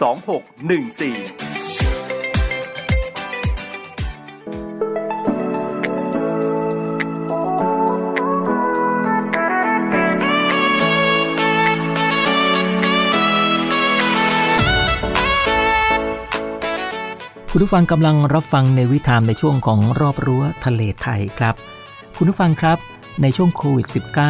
[0.00, 21.54] 2614ุณผู้ฟังกำลังรับฟังในวิถีในช่วงของรอบรั้วทะเลไทยครับ
[22.16, 22.78] คุณผู้ฟังครับ
[23.22, 23.88] ในช่วงโควิด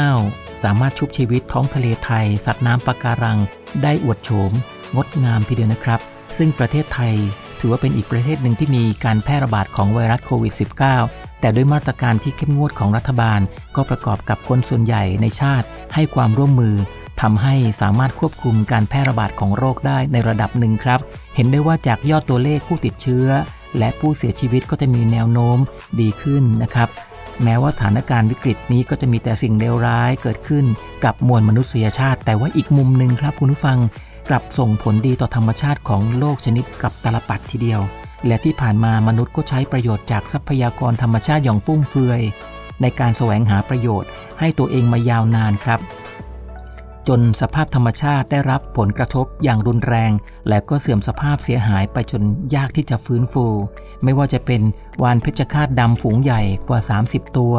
[0.09, 3.39] -19 สามารถชุบชีวิตท้องทะเลไทย สัตว์น้ำปะการัง
[3.83, 4.53] ได้อวดโฉม
[4.95, 6.01] งดงามทีเดียวนะครับ
[6.39, 7.15] ซึ่งประเทศไทย
[7.61, 10.55] ถือว่าเป็นอีกประเทศหนึ่งที่มีการแพร่ระบาดของไวรัสโควิด
[10.97, 13.41] -19 แต่ด้วยมาตรการที่เข้มงวดของรัฐบาล
[13.77, 16.75] ก็ประกอบกับคนส่วนใหญ่ในชาติให้ความร่วมมือ
[17.21, 21.01] ทำให้สามารถควบคุมการแพร่ระบาดของโรคได้ในระดับหนึ่งครับ
[21.35, 23.27] เห็นได้ว่าจากยอดตัวเลขผู้ติดเชื้อ
[23.79, 25.59] และผู้เสียชีวิตก็จะมีแนวโน้ม
[26.01, 26.89] ดีขึ้นนะครับ
[27.43, 30.65] แม้ว่าสถานการณ์วิกฤตนี้ก็จะมีแต่สิ่งเลวร้ายเกิดขึ้น
[31.05, 33.79] กับมวลมนุษยชาติ แต่ว่าอีกมุมหนึ่งครับคุณผู้ฟัง
[34.29, 37.81] กลับส่งผลดีต่อธรรมชาติของโลกชนิดกับตลปัดทีเดียว
[38.27, 42.21] และที่ผ่านมามนุษย์ก็ใช้ประโยชน์จากทรัพยากรธรรมชาติอย่างฟุ่มเฟือย
[42.83, 44.11] ในการแสวงหาประโยชน์
[44.41, 45.81] ให้ตัวเองมายาวนานครับ
[47.09, 50.13] จนสภาพธรรมชาติได้รับผลกระทบอย่างรุนแรง
[50.49, 52.23] และก็เสื่อมสภาพเสียหายไปจน
[52.55, 53.47] ยากที่จะฟื้นฟู
[54.05, 54.63] ไม่ว่าจะเป็น
[55.03, 57.55] วานเพชฌฆาตดำฝูงใหญ่กว่า 30 ตัว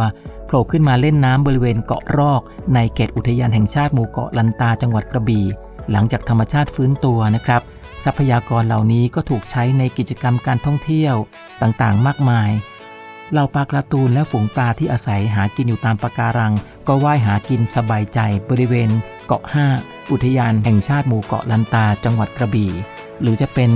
[0.45, 2.41] โผล่ขึ้นมาเล่นน้ำบริเวณเกาะรอก
[2.73, 5.45] ในเขตอุทยานแห่งชาติหมู่เกาะลันตาจังหวัดกระบี่
[5.91, 7.61] หลังจากธรรมชาติฟื้นตัวนะครับ
[8.03, 11.15] ทรัพยากรเหล่านี้ก็ถูกใช้ในกิจกรรมการท่องเที่ยว
[11.61, 12.49] ต่างๆ มากมาย
[13.31, 16.53] เหล่าปลากระตูนและฝูงปลาที่อาศัยหากินอยู่ตามปะการัง
[16.87, 18.19] ก็ว่ายหากินสบายใจ
[18.49, 18.89] บริเวณ
[19.25, 19.43] เกาะ
[19.77, 22.71] 5 อุทยานแห่งชาติหมู่เกาะลันตาจังหวัดกระบี่
[23.21, 23.71] หรือจะเป็น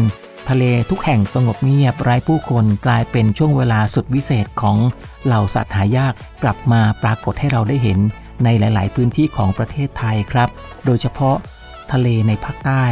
[0.50, 4.78] ทะเลทุกแห่งสงบเงียบไร้ผู้คนกลายเป็นช่วงเวลาสุดวิเศษของ
[5.26, 8.00] เหล่าสัตว์หายากกลับมาปรากฏให้เราได้เห็น
[8.43, 10.50] ในหลาย ๆ พื้นที่ของประเทศไทยครับ
[10.86, 11.38] โดยเฉพาะ
[11.93, 12.86] ทะเลในภาคใต้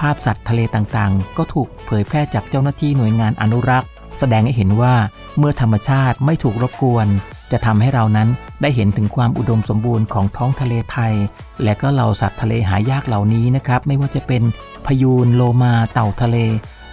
[0.00, 4.94] ภาพสัตว์ทะเลต่างๆ ก็ถูกเผยแพร่จากเจ้าหน้าที่หน่วยงานอนุรักษ์ แสดงให้เห็นว่า
[5.38, 7.06] เมื่อธรรมชาติไม่ถูกรบกวน
[7.52, 8.28] จะทำให้เรานั้น
[8.62, 11.14] ได้เห็นถึงความอุดมสมบูรณ์ของท้องทะเลไทย
[11.62, 14.42] และก็เหล่าสัตว์ทะเลหายากเหล่านี้นะครับ ไม่ว่าจะเป็น
[14.86, 16.36] พยูนโลมาเต่าทะเล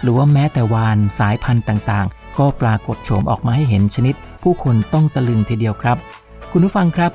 [0.02, 5.96] หรือว่าแม้แต่วานสายพันธุ์ต่างๆ ก็ปรากฏโฉมออกมาให้เห็นชนิด ผู้คนต้องตะลึงทีเดียวครับ
[6.52, 7.12] คุณผู้ฟังครับ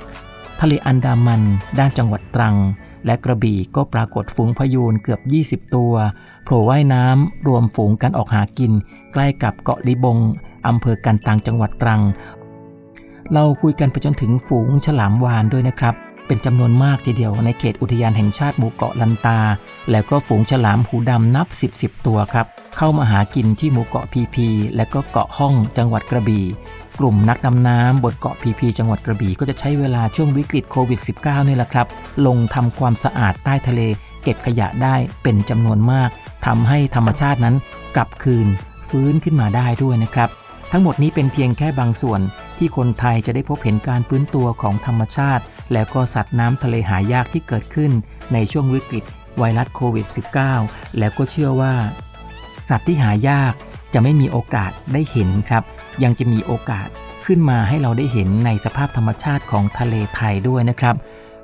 [0.60, 1.42] ทะเลอันดามัน
[1.78, 2.56] ด้านจังหวัดตรัง
[3.06, 5.20] และกระบี่ก็ปรากฏฝูงพยูนเกือบ
[5.66, 5.94] 20 ตัว
[6.44, 8.72] โผล่ว่ายน้ำรวมฝูงกันออกหากิน
[9.12, 10.18] ใกล้กับเกาะลิบง
[10.66, 12.02] อำเภอกันตังจังหวัดตรัง
[13.32, 15.94] เราคุยกันไปจนถึงฝูงฉลามวานด้วยนะครับ
[16.26, 19.38] เป็นจำนวนมากทีเดียวในเขตอุทยานแห่งชาติหมู่เกาะลันตา
[19.90, 22.46] แล้วก็ฝูงฉลามหูดำนับ 10 10ตัวครับ
[22.76, 26.44] เข้ามาหากินที่หมู่เกาะพีพี และก็เกาะห้องจังหวัดกระบี่
[27.00, 31.86] กลุ่มนักดำน้ำบนเกาะพีพีจังหวัดกระบี่ก็จะใช้เวลาช่วงวิกฤตโควิด -19 นี่แหละครับ
[32.26, 33.80] ลงทำความสะอาดใต้ทะเล
[34.22, 36.10] เก็บขยะได้เป็นจำนวนมาก
[36.46, 37.56] ทำให้ธรรมชาตินั้น
[37.96, 38.46] กลับคืน
[38.88, 40.28] ฟื้นขึ้นมาได้ด้วยนะครับ
[40.72, 42.20] ทั้งหมดนี้เป็นเพียงแค่บางส่วน
[42.58, 45.42] ที่คนไทยจะได้พบเห็นการฟื้นตัวของธรรมชาติ
[45.72, 47.92] แล้วก็สัตว์น้ำทะเลหายากที่เกิดขึ้น
[48.32, 49.04] ในช่วงวิกฤต
[49.38, 50.06] ไวรัสโควิด
[50.52, 51.74] -19 แล้วก็เชื่อว่า
[52.68, 53.52] สัตว์ที่หายาก
[53.94, 55.64] จะไม่มีโอกาสได้เห็นครับ
[56.02, 56.88] ยังจะมีโอกาส
[57.24, 60.94] ขึ้นมาให้เราได้เห็นในสภาพธรรมชาติของทะเลไทยด้วยนะครับ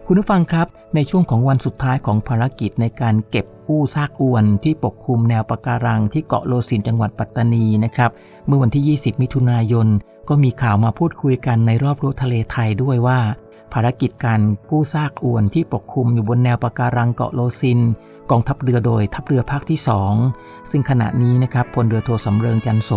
[0.07, 8.11] คุณผู้ฟังครับในช่วงของวันสุดท้ายของภารกิจในการเก็บกู้ซากอวนที่ปกคลุมแนวปะการังที่เกาะโลซินจังหวัดปัตตานีนะครับ
[8.46, 9.86] เมื่อวันที่ 20 มิถุนายน
[10.28, 13.18] ก็มีข่าวมาพูดคุยกันในรอบรั้วทะเลไทยด้วยว่า
[13.73, 14.41] ภารกิจการ
[14.71, 17.81] กู้ซากอวนที่ปกคลุมอยู่บนแนวปะการังเกาะโลซิน
[18.31, 19.81] กองทัพเรือโดยทัพเรือภาคที่
[20.25, 22.91] 2 ซึ่งขณะนี้นะครับพลเรือโทสำเริงจันโส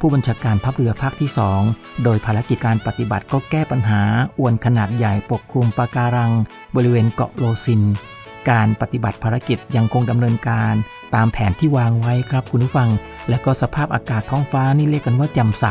[0.00, 1.30] ผู้บัญชาการทัพเรือภาคที่
[1.66, 4.02] 2 โดยภารกิจการปฏิบัติก็แก้ปัญหา
[4.38, 6.32] อวนขนาดใหญ่ปกคลุมปะการัง
[6.76, 7.82] บริเวณเกาะโลซิน
[8.48, 10.74] การปฏิบัติภารกิจยังคงดำเนินการ
[11.14, 12.90] ตามแผนที่วางไว้ครับคุณผู้ฟัง
[13.28, 15.66] และก็สภาพอากาศท้องฟ้านี่เรียกกันว่าแจ่มใส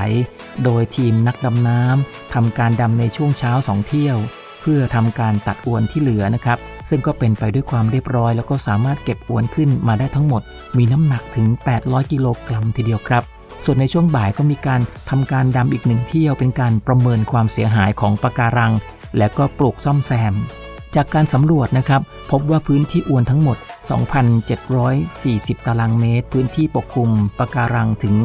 [0.63, 4.17] โดยทีมนักดำน้ำทำการดำในช่วงเช้าสองเที่ยว
[4.61, 6.57] เพื่อทำการตัดอวนที่เหลือนะครับ
[6.89, 10.41] ซึ่งก็เป็นไปด้วยความเรียบร้อย แล้วก็สามารถเก็บอวนขึ้นมาได้ทั้งหมด
[10.77, 11.47] มีน้ำหนักถึง
[11.79, 13.23] 800 กิโลกรัมทีเดียวครับ
[13.65, 18.73] ส่วนในช่วงบ่ายก็มีการทำการดำอีกหนึ่งเที่ยว เป็นการประเมินความเสียหายของปะการัง
[19.17, 20.33] และก็ปลูกซ่อมแซม
[20.95, 23.57] จากการสำรวจนะครับ พบว่าพื้นที่อวนทั้งหมด
[24.41, 27.09] 2,740 ตารางเมตร พื้นที่ปกคลุม
[27.39, 28.15] ปะการังถึง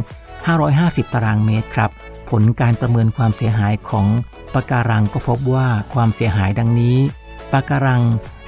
[0.53, 1.91] 550 ตารางเมตรครับ
[2.31, 4.07] ผลการประเมินความเสียหายของ
[4.55, 6.99] ปะการังก็พบว่าความเสียหายดังนี้
[7.53, 8.03] ปะการัง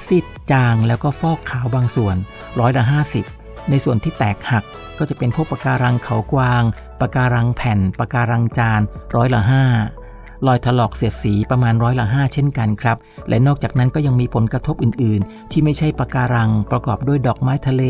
[0.06, 2.16] ซีดจางแล้วก็ฟอกขาวบางส่วน
[2.60, 2.84] ร้อยละ
[3.26, 4.64] 50 ในส่วนที่แตกหัก
[4.98, 6.62] ก็จะเป็นพวกปะการังเขากวาง
[7.00, 8.80] ปะการังแผ่นปะการังจาน
[9.14, 9.40] ร้อยละ
[9.78, 10.05] 5
[10.46, 12.96] รอยถลอกเสียดสีประมาณร้อยละ5เช่นกันครับ
[13.28, 17.82] และนอกจากนั้นก็ยังมีผลกระทบอื่น ๆ ที่ไม่ใช่ปะการังประกอบด้วยดอกไม้ทะเล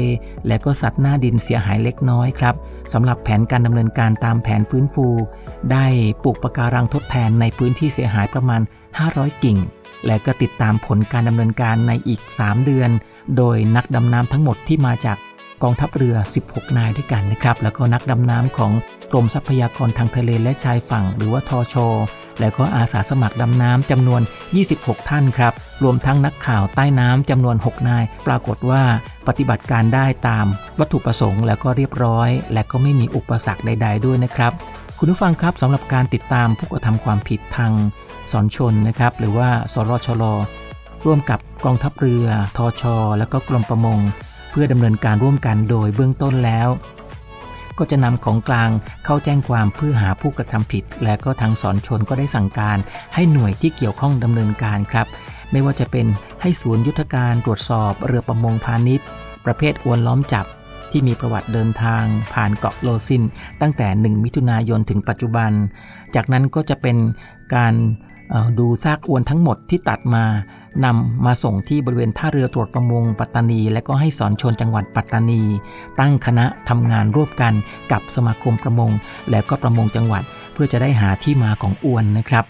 [0.46, 2.54] และก็สัตว์หน้าดินเสียหายเล็กน้อยครับ
[2.92, 5.06] สำหรับแผนการดำเนินการตามแผนฟื้นฟู
[5.72, 5.86] ได้
[6.22, 8.60] ปลูกปะการังทดแทนในพื้นที่เสียหายประมาณ
[9.02, 9.58] 500 กิ่ง
[10.06, 12.90] และก็ติดตามผลการดำเนินการในอีก 3 เดือน
[13.36, 15.18] โดยนักดำน้ำทั้งหมดที่มาจาก
[15.62, 16.16] กองทัพเรือ
[16.46, 18.72] 16 นายด้วยกันนะครับ แล้วก็นักดำน้ำของ
[19.16, 21.88] รมทรัพยากรทางทะเลและชายฝั่งหรือว่าทอชอ
[22.40, 24.22] แล้วก็อาสาสมัครดำน้ำจำนวน
[24.64, 25.52] 26 ท่านครับ
[25.82, 28.82] รวมทั้งนักข่าวใต้น้ำจำนวน 6 นาย ปรากฏว่า
[29.26, 30.46] ปฏิบัติการได้ตาม
[30.78, 34.52] วัตถุประสงค์แล้วก็เรียบร้อย และก็ไม่มีอุปสรรคใด ๆ ด้วยนะครับ
[34.98, 37.72] คุณผู้ฟังครับสำหรับการติดตามผู้กระทำความผิดทาง
[38.32, 40.24] สอนชนนะครับ หรือว่าสรชล
[41.04, 43.98] ร่วมกับกองทัพเรือ ทอชอและก็กรมประมง
[44.50, 46.68] เพื่อดำเนินการร่วมกันโดยเบื้องต้นแล้ว
[47.78, 48.70] ก็จะนำของกลาง
[49.04, 52.78] เข้าแจ้งความเพื่อหาผู้กระทำผิด และก็ทางสอนชนก็ได้สั่งการ
[53.14, 55.06] ให้หน่วยที่เกี่ยวข้องดำเนินการครับ
[55.52, 56.06] ไม่ว่าจะเป็น
[56.42, 59.06] ให้ศูนย์ยุทธการตรวจสอบเรือประมงพาณิชย์
[59.44, 60.46] ประเภทอวนล้อมจับ
[60.90, 62.04] ที่มีประวัติเดินทาง
[62.34, 63.22] ผ่านเกาะโลซิน
[63.60, 65.50] ตั้งแต่ 1 มิถุนายนถึงปัจจุบัน
[66.14, 66.96] จากนั้นก็จะเป็น
[67.54, 67.74] การ
[68.58, 70.24] ดูซากอวนทั้งหมดที่ตัดมา
[70.84, 75.42] นำมาส่งที่บริเวณท่าเรือตรวจประมงปัตตานี และก็ให้สอนชนจังหวัดปัตตานี
[76.00, 77.52] ตั้งคณะทำงานร่วมกัน
[77.92, 78.90] กับสมาคมประมง
[79.30, 80.22] และก็ประมงจังหวัด
[80.52, 82.44] เพื่อจะได้หาที่มาของอวนนะครับ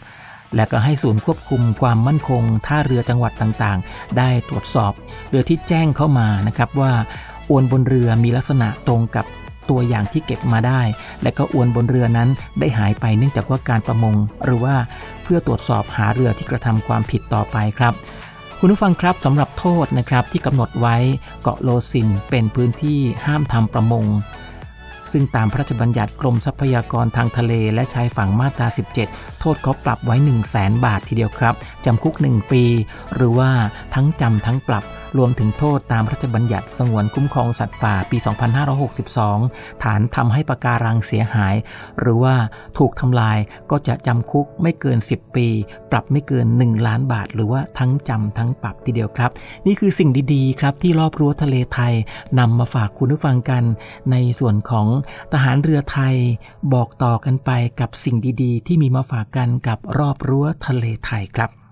[0.56, 4.92] และก็ให้ศูนย์ควบคุมความมั่นคง ท่าเรือจังหวัดต่างๆ ได้ตรวจสอบ
[5.30, 6.92] เรือที่แจ้งเข้ามานะครับว่า
[7.50, 9.26] อวนบนเรือมีลักษณะตรงกับ
[9.70, 10.82] ตัวอย่างที่เก็บมาได้
[11.22, 12.28] และก็อวนบนเรือนั้น
[12.60, 14.14] ได้หายไปเนื่องจากว่าการประมง
[14.44, 14.76] หรือว่า
[15.22, 17.94] เพื่อตรวจสอบหาเรือที่กระทำความผิดต่อไปครับ
[18.60, 20.96] คุณผู้ฟังครับสำหรับโทษนะครับที่กำหนดไว้
[21.42, 24.04] เกาะโลซินเป็นพื้นที่ห้ามทำประมง
[25.12, 28.66] ซึ่งตามพระราชบัญญัติกรมทรัพยากรทางทะเลและชายฝั่งมาตรา
[29.04, 32.64] 17โทษเขาปรับไว้ 1 0 0 0 0แบาททีเดียวครับ จำคุก 1 ปี
[33.14, 33.50] หรือว่า
[33.94, 34.84] ทั้งจำทั้งปรับ
[35.18, 38.18] รวมถึงโทษตามพระราชบัญญัติสงวนคุ้มครองสัตว์ป่าปี
[39.00, 41.54] 2562 ฐานทำให้ปะการังเสียหาย
[42.00, 42.34] หรือว่า
[42.78, 43.38] ถูกทำลาย
[43.70, 45.48] ก็จะจำคุกไม่เกิน 10 ปี
[45.90, 49.30] ปรับไม่เกิน 1 ล้านบาท หรือว่าทั้งจำทั้งปรับทีเดียวครับ
[49.66, 51.94] นี่คือสิ่งดีๆ ครับที่รอบรั้วทะเลไทย
[52.38, 53.62] นำมาฝากคุณผู้ฟังกัน
[54.10, 54.86] ในส่วนของ
[55.32, 56.14] ทหารเรือไทย
[56.74, 61.65] บอกต่อกันไปกับสิ่งดีๆ ที่มีมาฝากกันกับรอบรั้วทะเลไทยครับกับ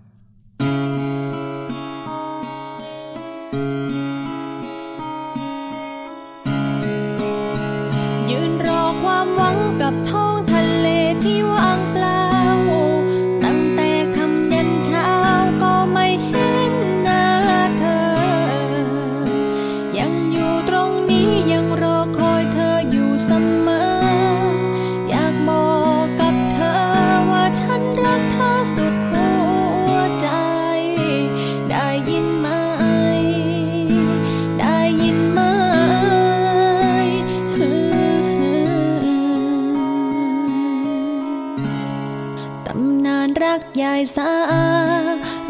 [43.95, 44.33] ายสา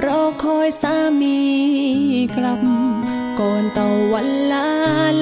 [0.05, 1.38] รอคอยสามี
[2.36, 2.61] กลับ
[3.38, 4.66] ก่อนต่อวันลา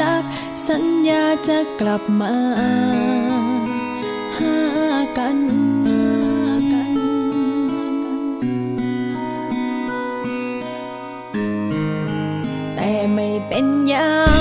[0.02, 0.24] ลับ
[0.68, 2.34] สัญญาจะกลับมา
[4.38, 4.56] หา
[5.18, 5.38] กัน
[12.74, 14.32] แต่ไม่เป็นอย่า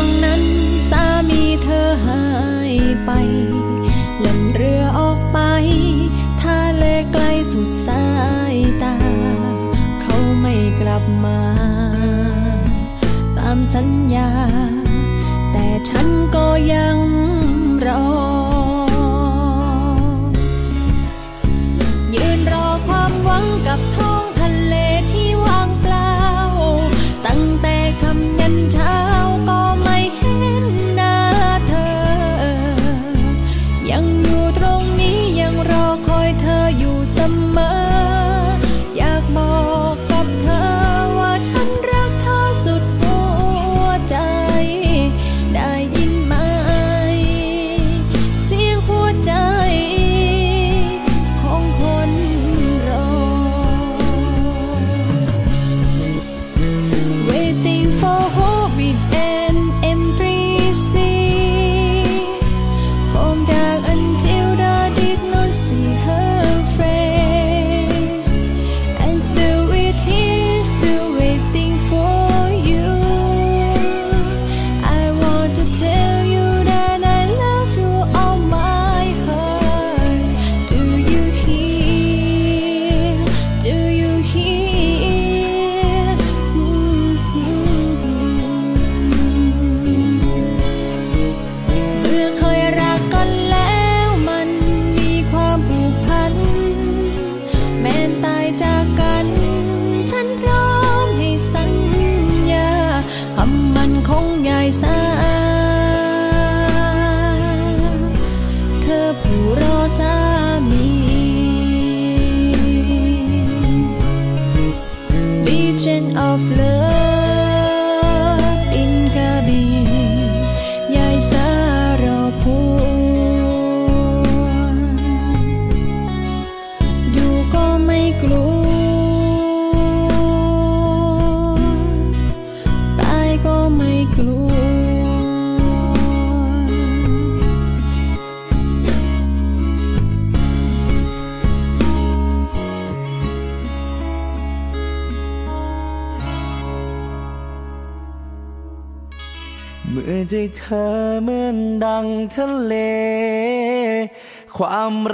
[14.14, 14.51] สั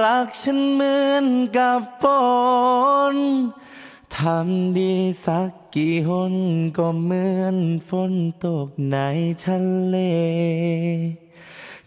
[0.01, 1.25] รักฉันเหมือน
[1.57, 2.05] กับฝ
[3.13, 3.15] น
[4.15, 4.93] ทำดี
[5.25, 6.35] สักกี่หน
[6.77, 7.57] ก็เหมือน
[7.89, 8.13] ฝน
[8.45, 8.97] ตกใน
[9.43, 9.57] ทะ
[9.87, 9.97] เล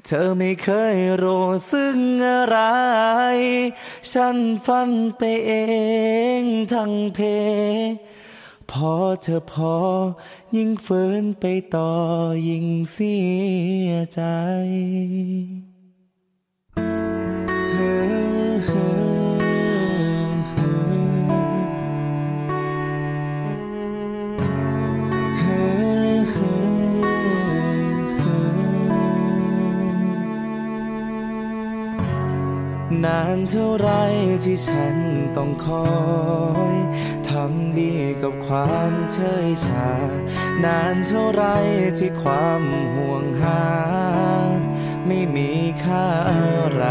[0.04, 2.58] เธอไม่เคยรู้ซึ่งอะไร
[4.12, 4.36] ฉัน
[4.66, 5.52] ฝันไปเอ
[6.40, 6.42] ง
[6.72, 7.18] ทั้งเพ
[8.70, 9.76] พอเธอพอ
[10.56, 11.44] ยิ่งฝืนไป
[11.74, 11.92] ต่อ
[12.48, 13.16] ยิ่งเสี
[13.88, 14.20] ยใจ
[33.04, 33.90] นานเท่าไร
[34.44, 34.96] ที่ฉัน
[35.36, 35.88] ต้องคอ
[36.74, 36.76] ย
[37.28, 39.90] ทำดีกับความเฉยชา
[40.64, 41.44] นานเท่าไร
[41.98, 42.62] ที่ความ
[42.94, 43.64] ห่วงหา
[45.06, 45.50] ไม่มี
[45.84, 46.84] ค่าอะไร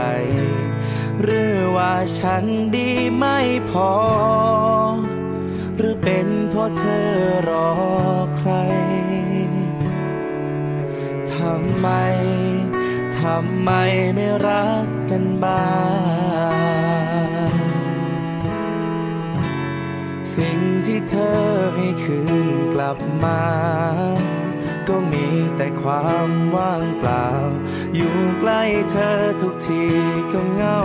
[1.22, 2.44] หรือว่าฉัน
[2.76, 3.40] ดีไม่
[3.70, 3.94] พอ
[5.76, 7.10] หรือเป็นเพราะเธอ
[7.50, 7.72] รอ
[8.38, 8.52] ใคร
[11.34, 11.88] ทำไม
[13.20, 13.72] ทำไม
[14.16, 15.72] ไม่รัก กันบ้า
[17.26, 17.30] ง
[20.36, 21.40] สิ่งที่เธอ
[21.76, 23.44] ให้คืนกลับมา
[24.88, 27.28] ก็มีแต่ความว่างเปล่า
[27.96, 29.84] อยู่ใกล้เธอทุกที
[30.32, 30.80] ก็เงา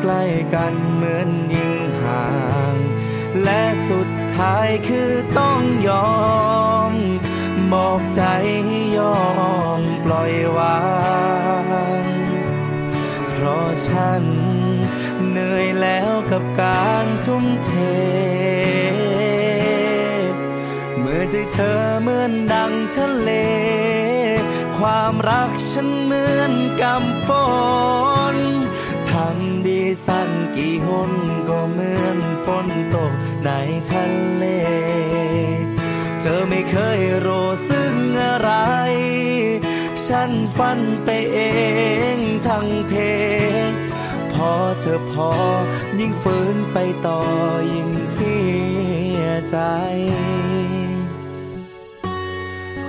[0.00, 0.22] ใกล้
[0.54, 2.26] กันเหมือนยิ่งห่า
[2.74, 2.76] ง
[3.44, 6.12] และสุดท้ายคือต้องยอ
[6.90, 6.92] ม
[7.72, 8.22] บอกใจ
[8.66, 9.20] ให้ยอ
[9.78, 10.78] มปล่อยวา
[12.10, 12.11] ง
[13.44, 14.24] ราะฉัน
[15.30, 17.72] เหนื่อยแล้วกับการทุ่มเท
[20.98, 23.30] เมื่อใจเธอเหมือนดังทะเล
[24.78, 27.30] ความรักฉันเหมือนกำฝ
[28.34, 28.36] น
[29.10, 31.12] ทำดีสั่งกี่หน
[31.48, 33.12] ก็เหมือนฝนตก
[33.44, 33.50] ใน
[33.90, 34.44] ทะเล
[36.20, 38.50] เธอไม่เคยรู้ซึ่งอะไร
[40.16, 41.38] ฉันฝันไปเอ
[42.16, 42.92] งทั้งเพ
[44.32, 45.30] พอเธอพอ
[46.00, 47.20] ยิ่งฝืนไปต่อ
[47.74, 48.38] ยิ่งเสี
[49.20, 49.58] ยใจ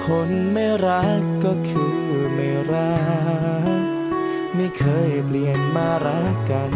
[0.06, 2.00] คนไม่รักก็คือ
[2.36, 2.96] ไม่รั
[3.66, 3.82] ก
[4.56, 6.72] ไม่เคยเปลี่ยนมารักกัน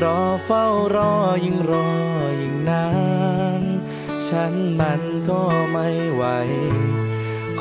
[0.00, 1.12] รอเฝ้ารอ
[1.44, 1.88] ยิ่งรอ
[2.42, 2.88] ยิ่งนา
[3.60, 3.62] น
[4.28, 5.42] ฉันมันก็
[5.72, 6.24] ไม่ไหว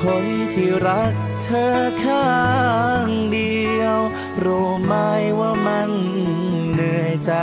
[0.01, 2.31] คนที่รักเธอข้า
[3.07, 3.99] งเดียว
[4.43, 4.93] รู้ไหม
[5.39, 5.91] ว่ามัน
[6.73, 7.33] เหนื่อยใจ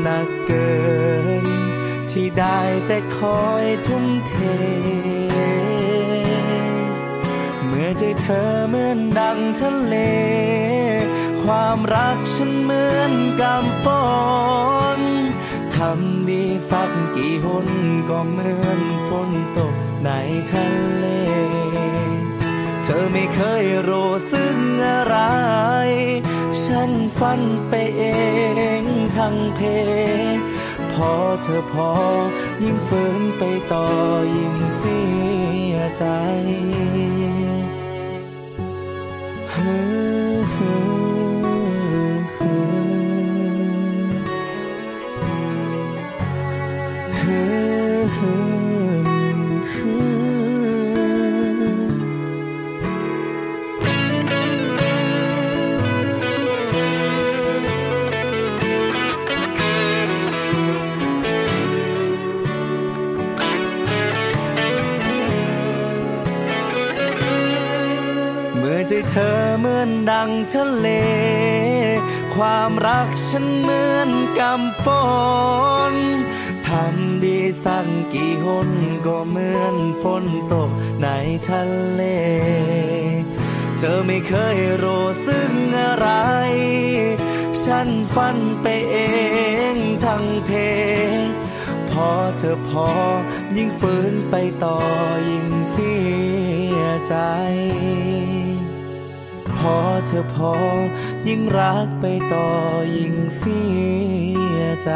[0.00, 0.72] หนักเกิ
[1.44, 1.46] น
[2.10, 4.34] ที่ได้แต่คอยทุ่มเท
[7.66, 9.96] เมื่อใจเธอเหมือนดังทะเล
[11.42, 13.86] ความรักฉันเหมือนกำฝ
[14.98, 15.00] น
[15.74, 17.68] ทำดีสักกี่หน
[18.08, 20.10] ก็เหมือนฝนตก ใน
[20.52, 21.06] ทะเล
[22.84, 25.16] เธอไม่เคยรู้ซึ่งอะไร
[26.62, 28.04] ฉันฝันไปเอ
[28.82, 28.84] ง
[29.16, 29.60] ทั้งเพ
[30.92, 31.92] พอเธอพอ
[32.62, 33.42] ยิ่งฝืนไป
[33.72, 33.86] ต่อ
[34.36, 35.00] ยิ่งเสี
[35.72, 36.04] ยใจ
[39.54, 41.17] ฮ้
[69.18, 70.88] อเธอเหมือนดังทะเล
[72.34, 74.86] ความรักฉันเหมือนกำฝ
[75.92, 75.94] น
[76.66, 78.70] ทำดีสั่งกี่หน
[79.06, 80.70] ก็เหมือนฝนตก
[81.02, 81.08] ใน
[81.48, 81.62] ทะ
[81.92, 82.02] เล
[83.78, 86.08] เธอไม่เคยรู้ซึ่งอะไร
[87.64, 88.96] ฉันฝันไปเอ
[89.74, 90.58] งทั้งเพล
[91.22, 91.24] ง
[91.90, 92.08] พอ
[92.38, 92.90] เธอพอ
[93.56, 94.76] ยิ่งฝืนไปต่อ
[95.30, 95.94] ยิ่งเสี
[96.78, 97.14] ยใจ
[99.76, 100.52] อเธอพอ
[101.28, 102.48] ยิ่งรักไปต่อ
[102.96, 103.60] ยิ่งเสี
[104.56, 104.90] ยใจ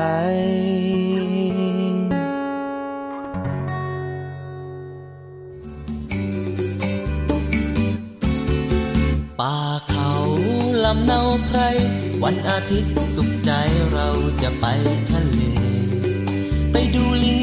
[9.41, 9.59] ป่า
[9.91, 10.13] เขา
[10.85, 11.61] ลำเนาใคร
[12.23, 13.51] วันอาทิตย์สุขใจ
[13.93, 14.09] เรา
[14.43, 14.67] จะไป
[15.11, 15.37] ทะเล
[16.73, 17.43] ไปดูลิง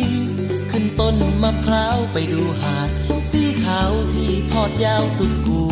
[0.71, 2.89] ขึ้นต้นมะพร้าวไปดูหาด
[3.31, 5.68] สีขาวที่ทอดยาวสุดกู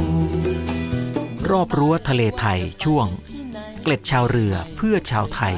[1.52, 3.06] รอบรั้วทะเลไทยช่วง
[3.82, 5.56] เกล็ดชาวเรือเพื่อชาวไทย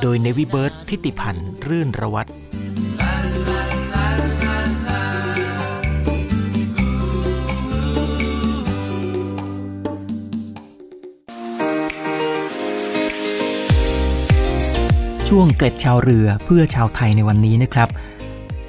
[0.00, 2.30] โดยเนวิเบิร์ตทิติพันธ์รื่นระวัตร
[15.28, 17.88] ช่วงเกล็ดชาวเรือเพื่อชาวไทยในวันนี้นะครับ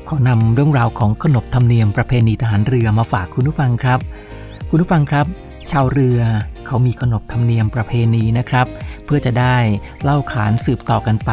[0.07, 3.99] ขอนำเรื่องราวของขนบธรรมเนียมประเพณีทหารเรือมาฝากคุณผู้ฟังครับ
[4.69, 6.19] คุณผู้ฟังครับ ชาวเรือ
[6.65, 8.67] เขามีขนบธรรมเนียมประเพณีนะครับ
[9.05, 9.57] เพื่อจะได้
[10.03, 11.31] เล่าขานสืบต่อกันไป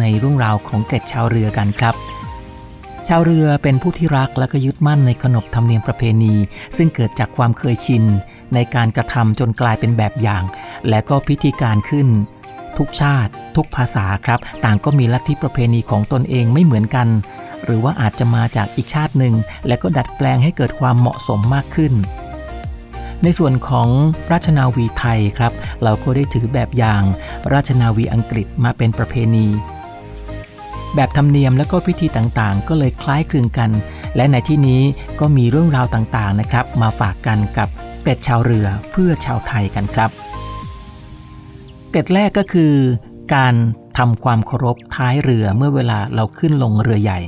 [0.00, 1.94] ในเรื่องราวของเกร็ดชาวเรือกันครับ
[3.08, 6.34] ชาวเรือเป็นผู้ที่รักและก็ยึดมั่นในขนบธรรมเนียมประเพณี
[6.76, 8.04] ซึ่งเกิดจากความเคยชิน
[8.54, 10.42] ในการกระทำจนกลายเป็นแบบอย่าง
[10.88, 12.08] และก็พิธีการขึ้น
[12.78, 17.08] ทุกชาติ ทุกภาษาครับ ต่างก็มีลัทธิประเพณีของตนเองไม่เหมือนกัน
[17.64, 19.34] หรือว่าอาจจะมาจากอีกชาติหนึ่ง
[19.66, 21.92] และก็ดัดแปลงให้เกิดความเหมาะสมมากขึ้น
[23.22, 23.88] ในส่วนของ
[24.32, 25.52] ราชนาวีไทยครับ
[25.82, 27.02] เราก็ได้ถือแบบอย่าง
[27.52, 29.46] ราชนาวีอังกฤษมาเป็นประเพณี
[30.94, 33.70] แบบธรรมเนียมและก็พิธีต่างๆ ก็เลยคล้ายคลึงกัน
[34.16, 34.82] และในที่นี้
[35.20, 37.68] ก็มีเรื่องราวต่างๆนะครับ มาฝากกันกับ
[38.02, 40.10] เกร็ดชาวเรือเพื่อชาวไทยกันครับ
[41.90, 42.74] เกร็ดแรกก็คือ
[43.34, 43.54] การ
[43.98, 47.20] ทำความเคารพท้ายเรือเมื่อเวลาเราขึ้นลงเรือใหญ่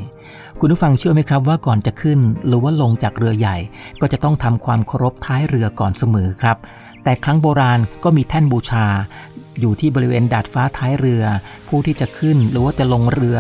[0.62, 3.56] คุณผู้ฟังเชื่อไหมครับว่าก่อนจะขึ้น หรือว่าลงจากเรือใหญ่
[4.00, 6.56] ก็จะต้องทำความเคารพท้ายเรือก่อนเสมอครับ
[7.04, 8.86] แต่ครั้งโบราณก็มีแท่นบูชา
[9.60, 11.24] อยู่ที่บริเวณดาดฟ้าท้ายเรือ
[11.68, 13.36] ผู้ที่จะขึ้นหรือว่าจะลงเรือ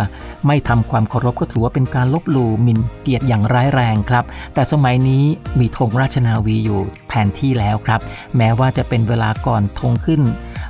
[0.46, 5.24] ไม่ทำความเคารพก็ถือว่าเป็นการลบหลู่หมิ่นเกียรติอย่างร้ายแรงครับ แต่สมัยนี้
[5.58, 8.00] มีธงราชนาวีอยู่แทนที่แล้วครับ
[8.36, 10.22] แม้ว่าจะเป็นเวลาก่อนธงขึ้น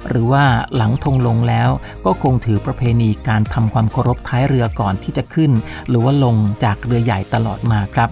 [0.08, 0.44] หรือว่า
[0.76, 1.70] หลังธงลงแล้ว
[2.04, 5.50] ก็คงถือประเพณีการทำความเคารพท้ายเรือก่อนที่จะขึ้น
[5.88, 8.08] หรือว่าลงจากเรือใหญ่ตลอดมาครับ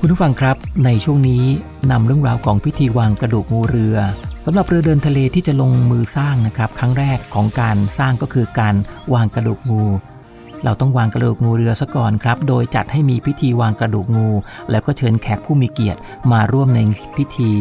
[0.00, 1.44] คุณผู้ฟังครับ ในช่วงนี้
[1.90, 3.96] นำเรื่องราวของพิธีวางกระดูกงูเรือ
[4.44, 8.74] สำหรับเรือเดินทะเลที่จะลงมือสร้างนะครับ ครั้งแรกของการสร้างก็คือการ
[9.14, 9.84] วางกระดูกงู
[10.64, 14.28] เราต้องวางกระดูกงูเรือซะก่อนครับ โดยจัดให้มีพิธีวางกระดูกงู
[14.70, 16.00] แล้วก็เชิญแขกผู้มีเกียรติ
[16.32, 16.80] มาร่วมใน
[17.16, 17.52] พิธี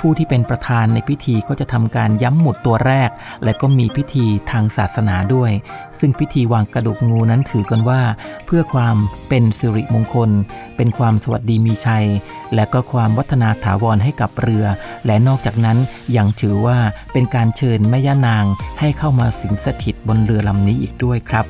[0.00, 3.10] ผู้ที่เป็นประธานในพิธีก็จะทำการย้ำหมุดตัวแรก
[3.44, 5.50] และก็มีพิธีทางศาสนาด้วย
[5.98, 8.02] ซึ่งพิธีวางกระดูกงูนั้นถือกันว่า
[8.46, 8.96] เพื่อความ
[9.28, 10.30] เป็นสิริมงคล
[10.76, 12.06] เป็นความสวัสดีมีชัย
[12.54, 14.64] และก็ความวัฒนาถาวรให้กับเรือ
[15.06, 15.78] และนอกจากนั้น
[16.16, 16.78] ยังถือว่า
[17.12, 18.44] เป็นการเชิญแม่ย่านาง
[18.80, 21.46] ให้เข้ามาสิงสถิตบนเรือลำนี้อีกด้วยครับ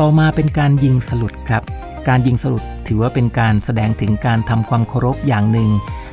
[0.00, 1.62] ต่อมาเป็นการยิงสลุดครับ
[2.08, 5.70] การยิงสลุดถือว่าเป็นการแสดงถึงการทำความเคารพอย่างหนึ่ง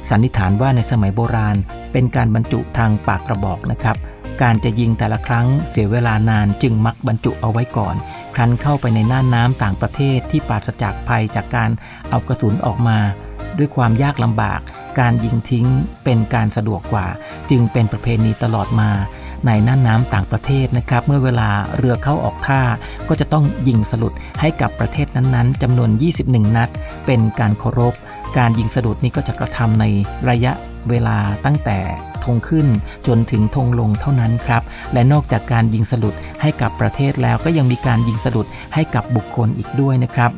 [0.10, 1.56] สันนิษฐานว่าในสมัยโบราณ
[1.92, 3.98] เป็นการบรรจุทางปากกระบอกนะครับ
[4.42, 7.96] การจะยิงแต่ละครั้งเสียเวลานานจึงมักบรรจุเอาไว้ก่อน
[8.36, 11.70] ครั้นเข้าไปในน่านน้ำต่างประเทศที่ปราศจากภัยจากการ
[12.10, 13.00] เอากระสุนออกมา
[13.58, 14.60] ด้วยความยากลำบาก
[15.00, 15.68] การยิงทิ้ง
[16.04, 17.08] เป็นการสะดวกกว่า
[17.50, 18.90] จึงเป็นประเพณีตลอดมา
[19.46, 22.62] ในน่านน้ำต่างประเทศนะครับ เมื่อเวลาเรือเข้าออกท่า
[23.10, 25.90] ก็จะต้องยิงสลุดให้กับประเทศนั้นๆจำนวน
[26.22, 26.70] 21 นัด
[27.06, 27.94] เป็นการเคารพ
[28.38, 29.86] การยิงสลุดนี้ก็จะกระทำใน
[30.30, 30.54] ระยะ
[30.90, 31.80] เวลาตั้งแต่
[32.26, 32.68] ธงขึ้น
[33.08, 34.64] จนถึงธงลงเท่านั้นครับ
[34.94, 40.32] และนอกจากการยิงสลุดให้กับประเทศแล้วก็ยังมีการยิงสลุดให้กับบุคคลอีกด้วยนะครับ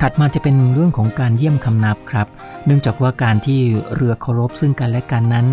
[0.00, 2.28] ถัดมาจะเป็นเรื่องของการเยี่ยมคำนับครับ
[2.66, 3.60] เนื่องจากว่าการที่
[3.94, 5.46] เรือเคารพซึ่งกันและกันนั้น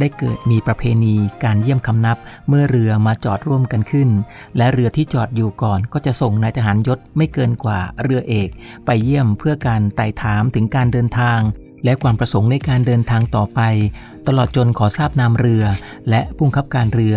[0.00, 2.16] ได้เกิดมีประเพณีการเยี่ยมคำนับ
[2.48, 4.08] เมื่อเรือมาจอดร่วมกันขึ้น
[4.56, 8.48] และเรือที่จอดอยู่ก่อนก็จะส่งนายทหารยศไม่เกินกว่าเรือเอก
[8.86, 11.40] ไปเยี่ยมเพื่อการไต่ถามถึงการเดินทาง
[11.84, 13.60] และความประสงค์ในการเดินทางต่อไป
[14.26, 15.64] ตลอดจนขอทราบนามเรือ
[16.10, 17.16] และผู้บังคับการเรือ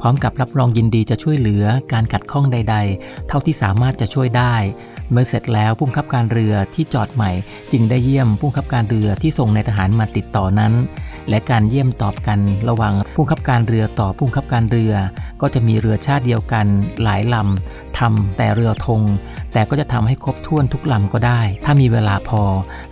[0.00, 4.54] พร้อมกับรับรองยินดีจะช่วยเหลือการขัดข้องใด ๆ เท่าที่สามารถจะช่วยได้
[5.10, 7.30] เมื่อเสร็จแล้วผู้บังคับการเรือที่จอดใหม่
[7.72, 10.72] จึงได้เยี่ยมผู้บังคับการเรือที่ส่งนายทหารมาติดต่อนั้น
[11.28, 14.94] และการเยี่ยมตอบกันระหว่างผู้บับการเรือต่อผู้บับการเรือ
[15.40, 16.66] ก็จะมีเรือชาติเดียวกัน
[17.02, 19.02] หลายลำทำแต่เรือธง
[19.52, 22.42] แต่ก็จะทำให้ครบถ้วนทุกลำก็ได้ ถ้ามีเวลาพอ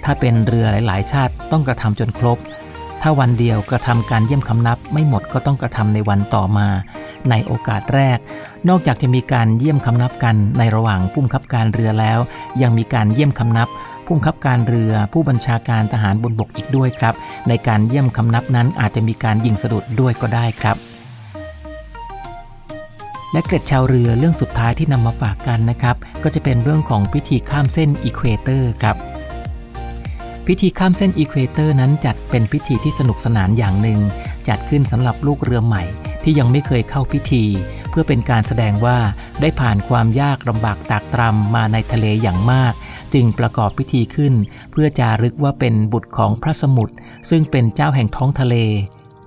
[0.05, 2.39] ถ้าเป็นเรือหลาย ๆ ชาติต้องกระทำจนครบ
[3.03, 6.69] ถ้าวันเดียวกระทำการเยี่ยมคำนับ ไม่หมดก็ต้องกระทำในวันต่อมา
[7.31, 8.19] ในโอกาสแรก
[8.69, 12.19] นอกจากจะมีการเยี่ยมคำนับกันในระหว่างผู้บังคับการเรือแล้ว
[12.63, 13.69] ยังมีการเยี่ยมคำนับ
[14.07, 17.15] ผู้บังคับการเรือผู้บัญชาการทหารบนบกอีกด้วยครับ
[17.49, 20.77] ในการเยี่ยมคำนับนั้นอาจจะมีการยิงสะดุดด้วยก็ได้ครับ
[23.33, 28.97] และเกร็ดชาวเรือเรื่องสุดท้ายที่นำมาฝากกันนะครับ ก็จะเป็นเรื่องของพิธีข้ามเส้นอีควเตอร์ครับ
[30.47, 34.01] พิธีข้ามเส้นอีควเตอร์นั้นจัดเป็นพิธีที่สนุกสนานอย่างหนึ่ง
[34.49, 35.83] จัดขึ้นสำหรับลูกเรือใหม่
[36.23, 37.45] ที่ยังไม่เคยเข้าพิธี
[37.91, 38.99] เพื่อเป็นการแสดงว่า
[39.41, 42.73] ได้ผ่านความยากลำบากตากตรำมาในทะเลอย่างมาก
[43.15, 44.35] จึงประกอบพิธีขึ้น
[44.73, 46.95] เพื่อจารึกว่าเป็นบุตรของพระสมุทร
[47.31, 48.57] ซึ่งเป็นเจ้าแห่งท้องทะเล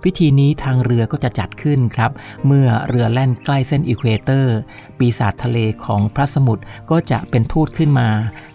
[0.06, 2.12] พิธีนี้ทางเรือก็จะจัดขึ้นครับ
[2.46, 4.58] เมื่อเรือแล่นใกล้เส้นอีควเตอร์
[5.00, 8.10] ปีศาจทะเลของพระสมุทรก็จะเป็นทูตขึ้นมา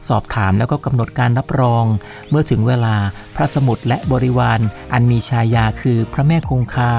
[0.09, 1.85] สอบถามแล้วก็กำหนดการรับรอง
[2.31, 2.97] เมื่อถึงเวลา
[3.37, 4.61] พระสมุทรและบริวาร
[4.93, 6.93] อันมีชายาคือพระแม่คงคา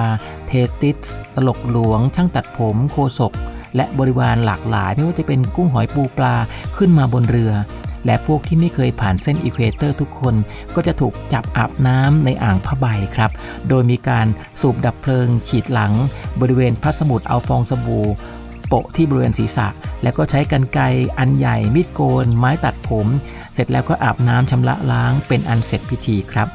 [0.48, 0.98] เทสติส
[1.36, 3.34] ตลกหลวง ช่างตัดผมโฆษก
[3.76, 6.36] และบริวารหลากหลาย ไม่ว่าจะเป็นกุ้งหอยปูปลา
[6.78, 7.54] ขึ้นมาบนเรือ
[8.06, 10.36] และพวกที่ไม่เคยผ่านเส้น equator ทุกคน
[10.76, 12.86] ก็จะถูกจับอาบน้ำในอ่างผ้าใบ
[13.16, 13.32] ครับ
[13.70, 14.28] โดยมีการ
[14.62, 15.94] สูบดับเพลิง ฉีดหลัง
[16.42, 18.08] บริวารพระสมุทรเอาฟองสบู่
[18.68, 19.68] โปะที่บริเวณศีรษะ
[20.04, 20.84] แล้วก็ใช้กรรไกร
[21.18, 23.08] อันใหญ่ มีดโกน ไม้ตัดผม
[23.54, 26.50] เสร็จแล้วก็อาบน้ำชำระล้างเป็นอันเสร็จพิธีครับ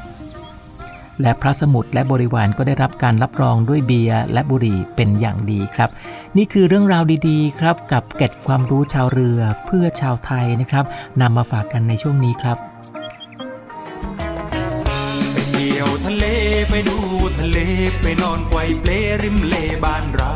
[1.21, 5.89] และพระสมุทรและบริวารก็ได้รับการรับรองด้วยเบียร์และบุหรี่เป็นอย่างดีครับ
[6.37, 10.85] นี่คือเรื่องราวดีๆ ครับ กับเกร็ดความรู้ชาวเรือเพื่อชาวไทยนะครับ
[11.21, 12.57] นำมาฝากกันในช่วงนี้ครับ
[15.33, 16.25] ไปเที่ยวทะเล
[16.69, 16.97] ไปดู
[17.39, 17.57] ทะเล
[18.01, 18.91] ไปนอนไกวเปล
[19.21, 19.55] ริมเล
[19.85, 20.33] บ้านเรา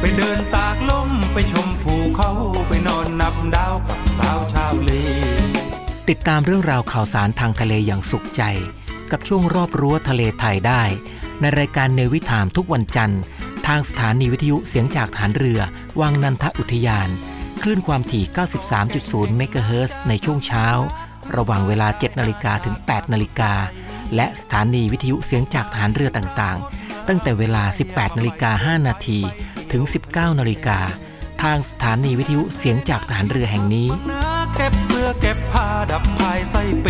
[0.00, 2.30] ไปเดินตากลมไปชมภูเขา
[2.68, 4.92] ไปนอนนับดาวกับสาวชาวเล
[6.08, 8.42] ติดตามเรื่องราวข่าวสารทางทะเลอย่างสุขใจ
[9.16, 10.82] กับช่วงรอบรั้วทะเลไทยได้
[11.40, 13.20] ในรายการเนวิถามทุกวันจันทร์
[13.66, 15.60] ทางสถานีวิทยุเสียงจากฐานเรือ
[16.00, 17.08] วังนันทอุทยาน
[17.62, 18.24] คลื่นความถี่
[18.80, 20.66] 93.0 เมกะเฮิรตซ์ในช่วงเช้า
[21.36, 23.52] ระหว่างเวลา 7 นาฬิกาถึง 8 นาฬิกา
[24.14, 29.20] และสถานีวิทยุเสียงจากฐานเรือต่างๆ ตั้งแต่เวลา 18 นาฬิกา 5 นาที
[29.72, 30.78] ถึง 19 นาฬิกา
[31.42, 33.88] ทางสถานีวิทยุเสียงจากฐานเรือแห่งนี้
[34.54, 36.86] เก็บเสื้อเก็บผ้าดับภายใส่เป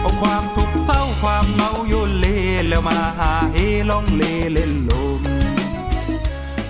[0.00, 2.26] เอาความทุกข์เศร้าความเหงาโยนเล
[2.68, 3.56] แล้วมาหาเฮ
[3.90, 4.22] ล่องเล
[4.52, 5.20] เล่นลม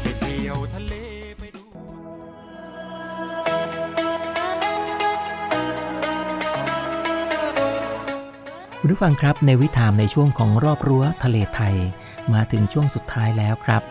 [0.01, 0.95] ไปเที่ยวทะเล
[1.39, 1.63] ไปดู
[8.81, 11.77] คุณผู้ฟังครับในวิถามในช่วงของรอบรั้วทะเลไทย
[12.33, 13.85] มาถึงช่วงสุดท้ายแล้วครับ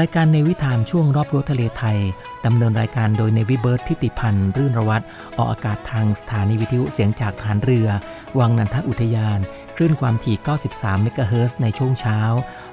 [0.00, 1.98] รายการในวิถามช่วงรอบรั้วทะเลไทย
[2.46, 5.02] ดำเนินรายการโดยเนวิเบิร์ตทิติพันธ์รื่นรวัต
[5.36, 7.88] ออกอากาศทางสถานีวิทยุเสียงจากฐานเรือ
[8.38, 9.38] วังนันทอุทยาน
[9.76, 10.36] คลื่นความถี่
[10.68, 12.18] 93 เมกะเฮิรตซ์ในช่วงเช้า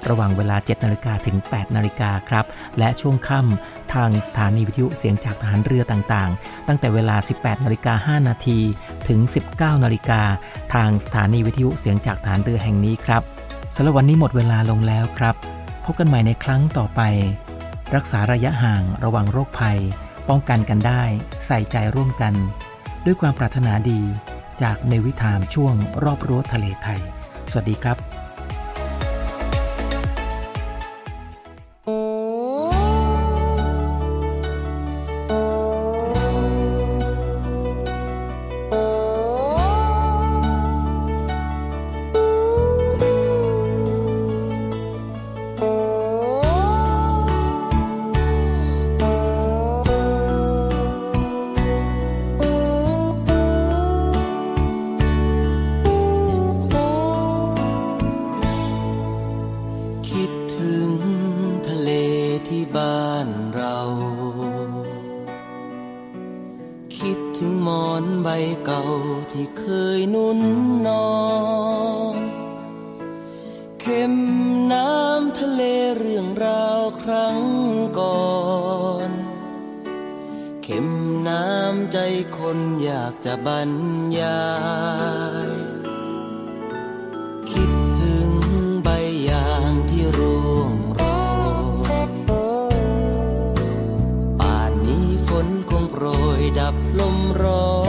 [0.08, 2.44] ระหว่างเวลา 7 นาฬิกาถึง 8 นาฬิกาครับ
[2.78, 8.60] และช่วงค่ำทางสถานีวิทยุเสียงจากฐานเรือต่างๆ ตั้งแต่เวลา 18 นาฬิกา 5 นาที
[9.08, 9.20] ถึง
[9.52, 10.20] 19 นาฬิกา
[10.74, 13.22] ทางสถานีวิทยุเสียงจากฐานเรือแห่งนี้ครับ
[13.74, 15.34] สำหรับวันนี้หมดเวลาลงแล้วครับ
[15.84, 17.00] พบกันใหม่ในครั้งต่อไป
[17.94, 19.78] รักษาระยะห่างระวังโรคภัย
[20.28, 21.02] ป้องกันกันได้
[21.46, 22.34] ใส่ใจร่วมกัน
[23.04, 24.02] ด้วยความปรารถนาดี
[24.62, 25.74] จากในวิถามช่วง
[26.04, 27.00] รอบรั้วทะเลไทย
[27.50, 28.11] สวัสดีครับ
[82.82, 83.70] อยากจะบรร
[84.18, 84.42] ยา
[85.48, 85.52] ย
[87.50, 87.70] คิด
[88.00, 88.32] ถึง
[88.84, 88.88] ใบ
[89.28, 91.02] ยางที่ร่วงโร
[92.08, 92.10] ย
[94.40, 96.04] ป่านนี้ฝนคงโปร
[96.40, 97.81] ยดับลมร้อน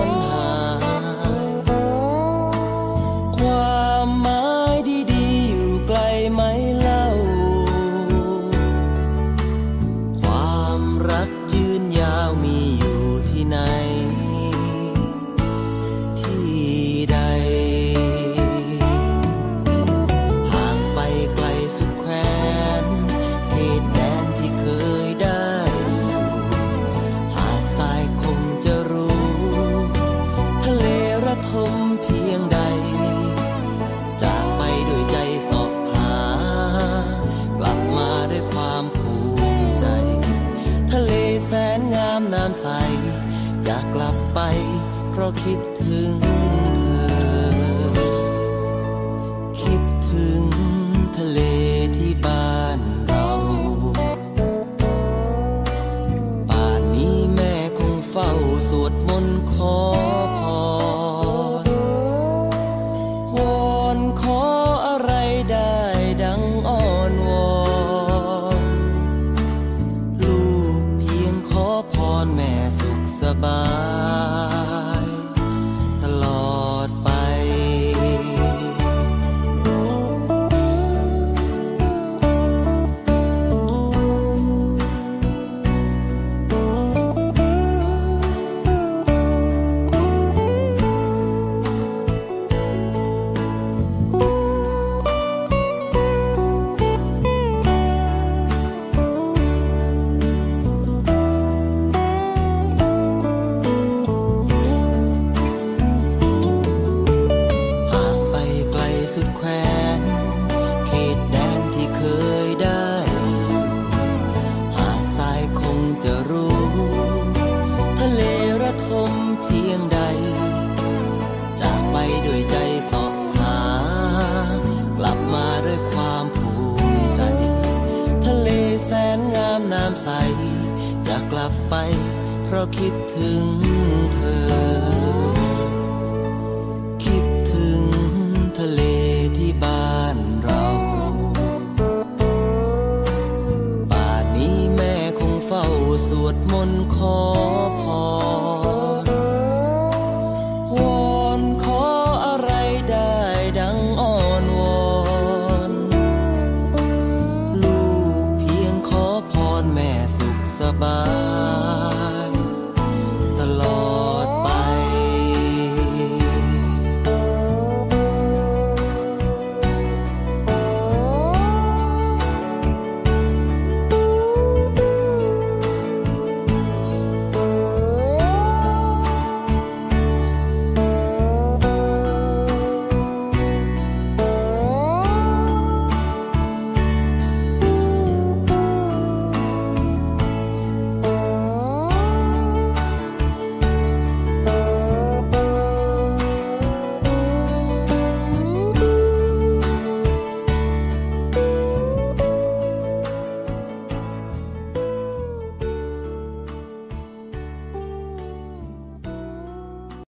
[45.35, 45.72] เ